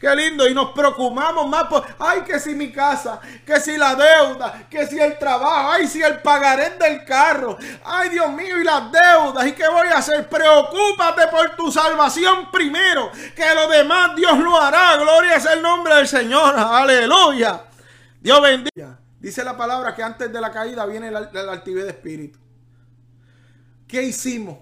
Qué 0.00 0.16
lindo. 0.16 0.48
Y 0.48 0.54
nos 0.54 0.72
preocupamos 0.72 1.46
más 1.48 1.64
por, 1.64 1.84
ay, 2.00 2.22
que 2.22 2.40
si 2.40 2.56
mi 2.56 2.72
casa, 2.72 3.20
que 3.46 3.60
si 3.60 3.76
la 3.76 3.94
deuda, 3.94 4.66
que 4.68 4.86
si 4.88 4.98
el 4.98 5.16
trabajo, 5.18 5.70
ay, 5.70 5.86
si 5.86 6.02
el 6.02 6.20
pagaré 6.20 6.70
del 6.70 7.04
carro. 7.04 7.56
Ay, 7.84 8.08
Dios 8.08 8.28
mío, 8.32 8.60
y 8.60 8.64
las 8.64 8.90
deudas. 8.90 9.46
¿Y 9.46 9.52
qué 9.52 9.68
voy 9.68 9.86
a 9.86 9.98
hacer? 9.98 10.28
Preocúpate 10.28 11.28
por 11.28 11.54
tu 11.54 11.70
salvación 11.70 12.50
primero. 12.50 13.12
Que 13.36 13.54
lo 13.54 13.68
demás 13.68 14.16
Dios 14.16 14.36
lo 14.38 14.60
hará. 14.60 14.96
Gloria 14.96 15.36
es 15.36 15.46
el 15.46 15.62
nombre 15.62 15.94
del 15.94 16.08
Señor. 16.08 16.56
Aleluya. 16.58 17.62
Dios 18.20 18.42
bendiga. 18.42 18.98
Dice 19.20 19.44
la 19.44 19.56
palabra 19.56 19.94
que 19.94 20.02
antes 20.02 20.32
de 20.32 20.40
la 20.40 20.50
caída 20.50 20.84
viene 20.86 21.10
la, 21.10 21.20
la 21.32 21.52
altivez 21.52 21.84
de 21.84 21.90
espíritu. 21.90 22.45
¿Qué 23.86 24.02
hicimos 24.02 24.58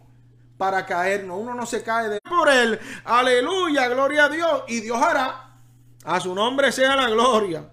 para 0.56 0.84
caernos? 0.84 1.38
Uno 1.40 1.54
no 1.54 1.66
se 1.66 1.82
cae 1.82 2.08
de 2.08 2.20
por 2.20 2.48
él. 2.48 2.78
Aleluya, 3.04 3.88
gloria 3.88 4.26
a 4.26 4.28
Dios. 4.28 4.62
Y 4.68 4.80
Dios 4.80 5.00
hará. 5.00 5.56
A 6.04 6.20
su 6.20 6.34
nombre 6.34 6.70
sea 6.72 6.96
la 6.96 7.08
gloria. 7.08 7.70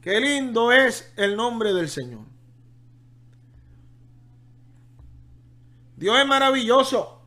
Qué 0.00 0.20
lindo 0.20 0.72
es 0.72 1.12
el 1.16 1.36
nombre 1.36 1.72
del 1.72 1.88
Señor. 1.88 2.22
Dios 5.96 6.18
es 6.18 6.26
maravilloso. 6.26 7.22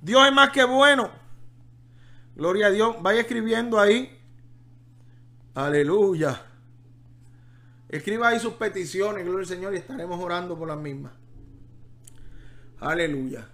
Dios 0.00 0.26
es 0.26 0.32
más 0.32 0.50
que 0.50 0.64
bueno. 0.64 1.10
Gloria 2.34 2.66
a 2.66 2.70
Dios. 2.70 2.96
Vaya 3.00 3.20
escribiendo 3.20 3.78
ahí. 3.78 4.18
Aleluya. 5.54 6.42
Escriba 7.88 8.28
ahí 8.28 8.40
sus 8.40 8.54
peticiones, 8.54 9.24
gloria 9.24 9.42
al 9.42 9.46
Señor, 9.46 9.72
y 9.72 9.76
estaremos 9.76 10.20
orando 10.20 10.58
por 10.58 10.66
las 10.66 10.76
mismas. 10.76 11.12
Aleluya. 12.80 13.48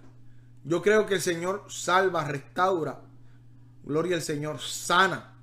Yo 0.63 0.81
creo 0.81 1.05
que 1.05 1.15
el 1.15 1.21
Señor 1.21 1.65
salva, 1.69 2.23
restaura. 2.25 3.01
Gloria 3.83 4.15
al 4.15 4.21
Señor, 4.21 4.59
sana. 4.59 5.35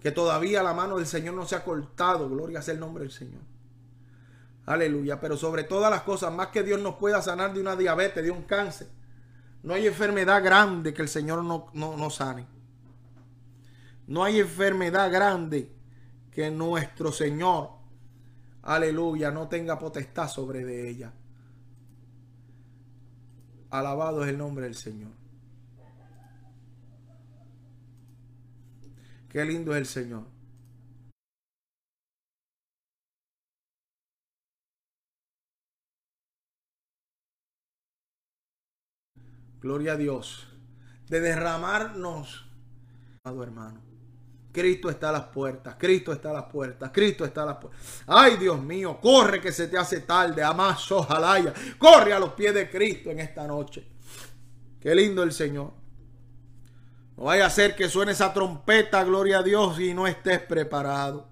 Que 0.00 0.12
todavía 0.12 0.62
la 0.62 0.74
mano 0.74 0.96
del 0.96 1.06
Señor 1.06 1.34
no 1.34 1.46
se 1.46 1.56
ha 1.56 1.64
cortado. 1.64 2.28
Gloria 2.28 2.62
sea 2.62 2.74
el 2.74 2.80
nombre 2.80 3.04
del 3.04 3.12
Señor. 3.12 3.42
Aleluya. 4.66 5.20
Pero 5.20 5.36
sobre 5.36 5.64
todas 5.64 5.90
las 5.90 6.02
cosas, 6.02 6.32
más 6.32 6.48
que 6.48 6.62
Dios 6.62 6.80
nos 6.80 6.96
pueda 6.96 7.22
sanar 7.22 7.52
de 7.52 7.60
una 7.60 7.76
diabetes, 7.76 8.22
de 8.22 8.30
un 8.30 8.42
cáncer. 8.42 8.88
No 9.62 9.74
hay 9.74 9.86
enfermedad 9.86 10.42
grande 10.42 10.92
que 10.92 11.02
el 11.02 11.08
Señor 11.08 11.44
no, 11.44 11.68
no, 11.72 11.96
no 11.96 12.10
sane. 12.10 12.46
No 14.06 14.24
hay 14.24 14.40
enfermedad 14.40 15.10
grande 15.10 15.72
que 16.32 16.50
nuestro 16.50 17.12
Señor, 17.12 17.70
aleluya, 18.62 19.30
no 19.30 19.48
tenga 19.48 19.78
potestad 19.78 20.28
sobre 20.28 20.64
de 20.64 20.90
ella. 20.90 21.12
Alabado 23.72 24.22
es 24.22 24.28
el 24.28 24.36
nombre 24.36 24.66
del 24.66 24.74
Señor. 24.74 25.12
Qué 29.30 29.42
lindo 29.46 29.72
es 29.74 29.78
el 29.78 29.86
Señor. 29.86 30.26
Gloria 39.58 39.92
a 39.92 39.96
Dios. 39.96 40.48
De 41.08 41.20
derramarnos, 41.20 42.46
amado 43.24 43.42
hermano. 43.42 43.91
Cristo 44.52 44.90
está 44.90 45.08
a 45.08 45.12
las 45.12 45.24
puertas, 45.24 45.76
Cristo 45.78 46.12
está 46.12 46.30
a 46.30 46.34
las 46.34 46.44
puertas, 46.44 46.90
Cristo 46.92 47.24
está 47.24 47.42
a 47.42 47.46
las 47.46 47.56
puertas. 47.56 47.80
Ay, 48.06 48.36
Dios 48.36 48.62
mío, 48.62 48.98
corre 49.00 49.40
que 49.40 49.50
se 49.50 49.66
te 49.66 49.78
hace 49.78 50.00
tarde, 50.00 50.42
amaso, 50.42 50.98
ojalá. 50.98 51.54
Corre 51.78 52.12
a 52.12 52.18
los 52.18 52.34
pies 52.34 52.52
de 52.52 52.68
Cristo 52.68 53.10
en 53.10 53.20
esta 53.20 53.46
noche. 53.46 53.88
Qué 54.78 54.94
lindo 54.94 55.22
el 55.22 55.32
Señor. 55.32 55.72
No 57.16 57.24
vaya 57.24 57.46
a 57.46 57.50
ser 57.50 57.74
que 57.74 57.88
suene 57.88 58.12
esa 58.12 58.34
trompeta, 58.34 59.02
gloria 59.04 59.38
a 59.38 59.42
Dios, 59.42 59.80
y 59.80 59.94
no 59.94 60.06
estés 60.06 60.40
preparado. 60.40 61.28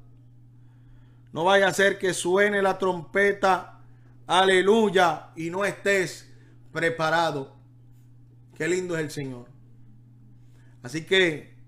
No 1.33 1.45
vaya 1.45 1.69
a 1.69 1.75
ser 1.75 1.99
que 1.99 2.15
suene 2.15 2.63
la 2.63 2.79
trompeta, 2.79 3.81
aleluya, 4.27 5.31
y 5.37 5.51
no 5.51 5.67
estés 5.67 6.31
preparado. 6.73 7.55
Qué 8.57 8.67
lindo 8.67 8.97
es 8.97 9.03
el 9.03 9.11
Señor. 9.11 9.47
Así 10.83 11.05
que 11.05 11.60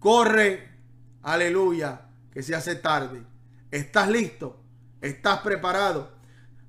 Corre, 0.00 0.66
aleluya, 1.22 2.08
que 2.32 2.42
se 2.42 2.54
hace 2.54 2.74
tarde. 2.76 3.22
¿Estás 3.70 4.08
listo? 4.08 4.58
¿Estás 5.02 5.40
preparado? 5.40 6.10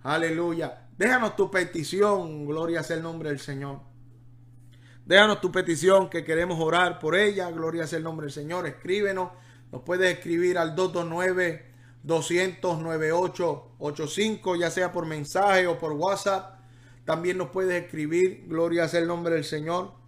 Aleluya. 0.04 0.90
Déjanos 0.98 1.38
tu 1.38 1.50
petición, 1.50 2.46
gloria 2.46 2.84
sea 2.84 2.98
el 2.98 3.04
nombre 3.04 3.30
del 3.30 3.40
Señor. 3.40 3.80
Déjanos 5.06 5.40
tu 5.40 5.50
petición 5.50 6.10
que 6.10 6.26
queremos 6.26 6.60
orar 6.60 7.00
por 7.00 7.16
ella, 7.16 7.50
gloria 7.52 7.88
sea 7.88 8.00
el 8.00 8.04
nombre 8.04 8.26
del 8.26 8.34
Señor. 8.34 8.68
Escríbenos, 8.68 9.32
nos 9.72 9.82
puedes 9.84 10.14
escribir 10.14 10.58
al 10.58 10.76
229 10.76 11.72
200 12.04 12.80
9885, 12.82 14.56
ya 14.58 14.70
sea 14.70 14.92
por 14.92 15.06
mensaje 15.06 15.68
o 15.68 15.80
por 15.80 15.94
WhatsApp. 15.94 16.60
También 17.06 17.38
nos 17.38 17.50
puedes 17.50 17.82
escribir, 17.82 18.44
gloria 18.48 18.90
sea 18.90 19.00
el 19.00 19.08
nombre 19.08 19.36
del 19.36 19.46
Señor, 19.46 20.01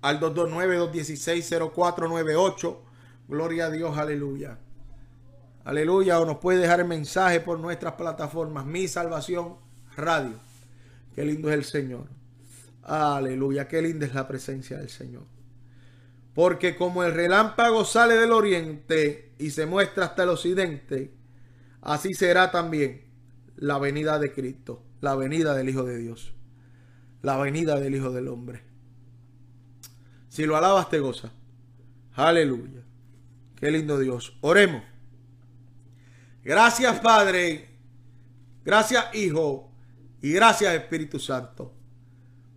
al 0.00 0.20
229-216-0498. 0.20 2.76
Gloria 3.28 3.66
a 3.66 3.70
Dios, 3.70 3.98
aleluya. 3.98 4.58
Aleluya. 5.64 6.20
O 6.20 6.26
nos 6.26 6.38
puede 6.38 6.60
dejar 6.60 6.80
el 6.80 6.86
mensaje 6.86 7.40
por 7.40 7.60
nuestras 7.60 7.92
plataformas. 7.94 8.66
Mi 8.66 8.88
Salvación 8.88 9.56
Radio. 9.96 10.34
Qué 11.14 11.24
lindo 11.24 11.48
es 11.50 11.54
el 11.54 11.64
Señor. 11.64 12.06
Aleluya. 12.82 13.68
Qué 13.68 13.82
linda 13.82 14.06
es 14.06 14.14
la 14.14 14.26
presencia 14.26 14.78
del 14.78 14.88
Señor. 14.88 15.26
Porque 16.34 16.76
como 16.76 17.02
el 17.02 17.12
relámpago 17.12 17.84
sale 17.84 18.14
del 18.14 18.32
oriente 18.32 19.34
y 19.38 19.50
se 19.50 19.66
muestra 19.66 20.06
hasta 20.06 20.22
el 20.22 20.30
occidente, 20.30 21.12
así 21.82 22.14
será 22.14 22.50
también 22.50 23.02
la 23.56 23.78
venida 23.78 24.18
de 24.20 24.32
Cristo, 24.32 24.82
la 25.00 25.16
venida 25.16 25.54
del 25.54 25.68
Hijo 25.68 25.82
de 25.82 25.98
Dios, 25.98 26.32
la 27.22 27.36
venida 27.38 27.80
del 27.80 27.96
Hijo 27.96 28.12
del 28.12 28.28
Hombre. 28.28 28.67
Si 30.38 30.46
lo 30.46 30.56
alabas, 30.56 30.88
te 30.88 31.00
goza. 31.00 31.32
Aleluya. 32.14 32.84
Qué 33.56 33.72
lindo 33.72 33.98
Dios. 33.98 34.38
Oremos. 34.40 34.84
Gracias 36.44 37.00
Padre, 37.00 37.68
gracias 38.64 39.12
Hijo 39.16 39.72
y 40.22 40.30
gracias 40.30 40.74
Espíritu 40.74 41.18
Santo 41.18 41.74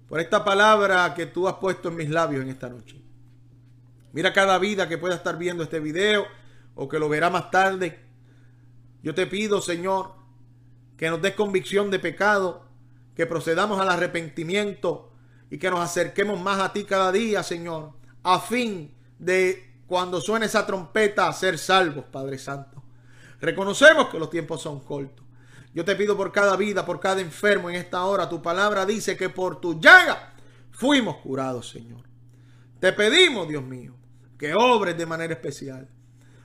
por 0.08 0.20
esta 0.20 0.46
palabra 0.46 1.12
que 1.16 1.26
tú 1.26 1.48
has 1.48 1.56
puesto 1.56 1.90
en 1.90 1.96
mis 1.96 2.12
labios 2.12 2.44
en 2.44 2.50
esta 2.50 2.70
noche. 2.70 3.02
Mira 4.14 4.32
cada 4.32 4.60
vida 4.60 4.88
que 4.88 5.00
pueda 5.00 5.16
estar 5.16 5.40
viendo 5.40 5.64
este 5.64 5.80
video 5.80 6.28
o 6.76 6.88
que 6.88 7.00
lo 7.00 7.10
verá 7.10 7.32
más 7.32 7.50
tarde. 7.50 8.00
Yo 9.02 9.16
te 9.16 9.26
pido, 9.26 9.60
Señor, 9.60 10.14
que 10.98 11.10
nos 11.10 11.20
des 11.20 11.34
convicción 11.34 11.90
de 11.90 11.98
pecado, 11.98 12.64
que 13.16 13.26
procedamos 13.26 13.80
al 13.80 13.90
arrepentimiento 13.90 15.11
y 15.52 15.60
que 15.60 15.70
nos 15.70 15.82
acerquemos 15.82 16.40
más 16.42 16.60
a 16.60 16.72
ti 16.72 16.86
cada 16.86 17.12
día, 17.12 17.44
Señor, 17.44 17.92
a 18.24 18.40
fin 18.40 18.96
de 19.20 19.76
cuando 19.86 20.22
suene 20.22 20.46
esa 20.46 20.66
trompeta 20.66 21.32
ser 21.34 21.60
salvos, 21.60 22.06
Padre 22.06 22.38
Santo. 22.38 22.82
Reconocemos 23.42 24.08
que 24.08 24.18
los 24.18 24.30
tiempos 24.30 24.62
son 24.62 24.80
cortos. 24.80 25.26
Yo 25.74 25.84
te 25.84 25.96
pido 25.98 26.16
por 26.16 26.32
cada 26.32 26.56
vida, 26.56 26.86
por 26.86 27.02
cada 27.02 27.20
enfermo 27.20 27.70
en 27.70 27.76
esta 27.76 28.06
hora. 28.06 28.30
Tu 28.30 28.42
palabra 28.42 28.86
dice 28.86 29.18
que 29.18 29.30
por 29.30 29.60
tu 29.60 29.80
llaga 29.80 30.34
fuimos 30.72 31.18
curados, 31.18 31.70
Señor. 31.70 32.06
Te 32.80 32.94
pedimos, 32.94 33.48
Dios 33.50 33.64
mío, 33.64 33.96
que 34.38 34.54
obres 34.54 34.98
de 34.98 35.06
manera 35.06 35.34
especial. 35.34 35.90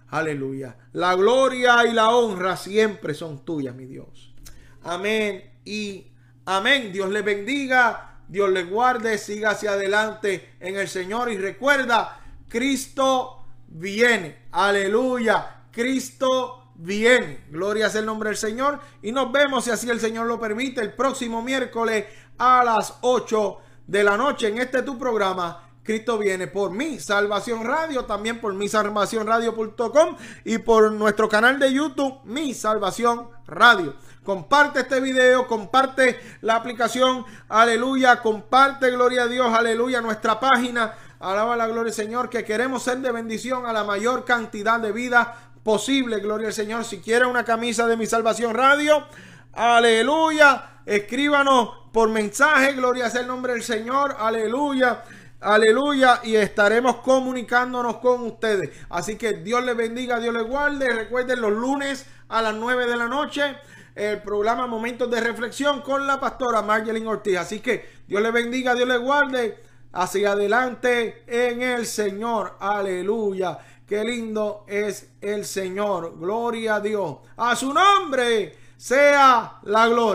Aleluya. 0.08 0.76
La 0.92 1.14
gloria 1.14 1.86
y 1.86 1.92
la 1.92 2.10
honra 2.10 2.56
siempre 2.56 3.14
son 3.14 3.44
tuyas, 3.44 3.74
mi 3.74 3.86
Dios. 3.86 4.34
Amén 4.82 5.60
y 5.64 6.12
amén. 6.44 6.92
Dios 6.92 7.10
le 7.10 7.22
bendiga, 7.22 8.15
Dios 8.28 8.50
le 8.50 8.64
guarde, 8.64 9.18
siga 9.18 9.50
hacia 9.50 9.72
adelante 9.72 10.56
en 10.60 10.76
el 10.76 10.88
Señor 10.88 11.30
y 11.30 11.38
recuerda, 11.38 12.20
Cristo 12.48 13.44
viene. 13.68 14.46
Aleluya. 14.52 15.64
Cristo 15.70 16.72
viene. 16.76 17.44
Gloria 17.50 17.90
sea 17.90 18.00
el 18.00 18.06
nombre 18.06 18.30
del 18.30 18.36
Señor. 18.36 18.80
Y 19.02 19.12
nos 19.12 19.30
vemos, 19.32 19.64
si 19.64 19.70
así 19.70 19.88
el 19.90 20.00
Señor 20.00 20.26
lo 20.26 20.40
permite, 20.40 20.80
el 20.80 20.92
próximo 20.92 21.42
miércoles 21.42 22.06
a 22.38 22.64
las 22.64 22.94
8 23.02 23.58
de 23.86 24.04
la 24.04 24.16
noche 24.16 24.48
en 24.48 24.58
este 24.58 24.82
tu 24.82 24.98
programa. 24.98 25.62
Cristo 25.82 26.18
viene 26.18 26.48
por 26.48 26.72
mi 26.72 26.98
Salvación 26.98 27.64
Radio, 27.64 28.04
también 28.06 28.40
por 28.40 28.52
mi 28.54 28.68
salvacionradio.com 28.68 30.16
y 30.44 30.58
por 30.58 30.90
nuestro 30.90 31.28
canal 31.28 31.60
de 31.60 31.72
YouTube, 31.72 32.20
Mi 32.24 32.54
Salvación 32.54 33.28
Radio. 33.46 33.94
Comparte 34.26 34.80
este 34.80 34.98
video, 34.98 35.46
comparte 35.46 36.18
la 36.40 36.56
aplicación, 36.56 37.24
aleluya, 37.48 38.20
comparte, 38.20 38.90
gloria 38.90 39.22
a 39.22 39.26
Dios, 39.28 39.54
aleluya, 39.54 40.00
nuestra 40.00 40.40
página, 40.40 40.94
alaba 41.20 41.54
la 41.54 41.68
gloria 41.68 41.92
Señor, 41.92 42.28
que 42.28 42.44
queremos 42.44 42.82
ser 42.82 42.98
de 42.98 43.12
bendición 43.12 43.66
a 43.66 43.72
la 43.72 43.84
mayor 43.84 44.24
cantidad 44.24 44.80
de 44.80 44.90
vidas 44.90 45.28
posible, 45.62 46.18
gloria 46.18 46.48
al 46.48 46.52
Señor. 46.52 46.84
Si 46.84 46.98
quiere 46.98 47.24
una 47.24 47.44
camisa 47.44 47.86
de 47.86 47.96
mi 47.96 48.04
salvación 48.04 48.52
radio, 48.52 49.06
aleluya, 49.52 50.80
escríbanos 50.84 51.70
por 51.92 52.08
mensaje, 52.08 52.72
gloria 52.72 53.08
sea 53.08 53.20
el 53.20 53.28
nombre 53.28 53.52
del 53.52 53.62
Señor, 53.62 54.16
aleluya. 54.18 55.04
Aleluya. 55.38 56.20
Y 56.24 56.34
estaremos 56.34 56.96
comunicándonos 56.96 57.98
con 57.98 58.22
ustedes. 58.22 58.70
Así 58.88 59.16
que 59.16 59.34
Dios 59.34 59.62
les 59.64 59.76
bendiga, 59.76 60.18
Dios 60.18 60.34
les 60.34 60.44
guarde. 60.44 60.88
Recuerden 60.88 61.42
los 61.42 61.52
lunes 61.52 62.06
a 62.28 62.40
las 62.42 62.54
9 62.54 62.86
de 62.86 62.96
la 62.96 63.06
noche. 63.06 63.56
El 63.96 64.20
programa 64.20 64.66
Momentos 64.66 65.10
de 65.10 65.22
Reflexión 65.22 65.80
con 65.80 66.06
la 66.06 66.20
pastora 66.20 66.60
Margelin 66.60 67.06
Ortiz. 67.06 67.38
Así 67.38 67.60
que 67.60 68.02
Dios 68.06 68.20
les 68.20 68.30
bendiga, 68.30 68.74
Dios 68.74 68.86
les 68.86 69.00
guarde. 69.00 69.64
Hacia 69.92 70.32
adelante 70.32 71.24
en 71.26 71.62
el 71.62 71.86
Señor. 71.86 72.58
Aleluya. 72.60 73.58
Qué 73.86 74.04
lindo 74.04 74.66
es 74.68 75.12
el 75.22 75.46
Señor. 75.46 76.18
Gloria 76.18 76.74
a 76.74 76.80
Dios. 76.80 77.16
A 77.38 77.56
su 77.56 77.72
nombre 77.72 78.54
sea 78.76 79.60
la 79.62 79.88
gloria. 79.88 80.14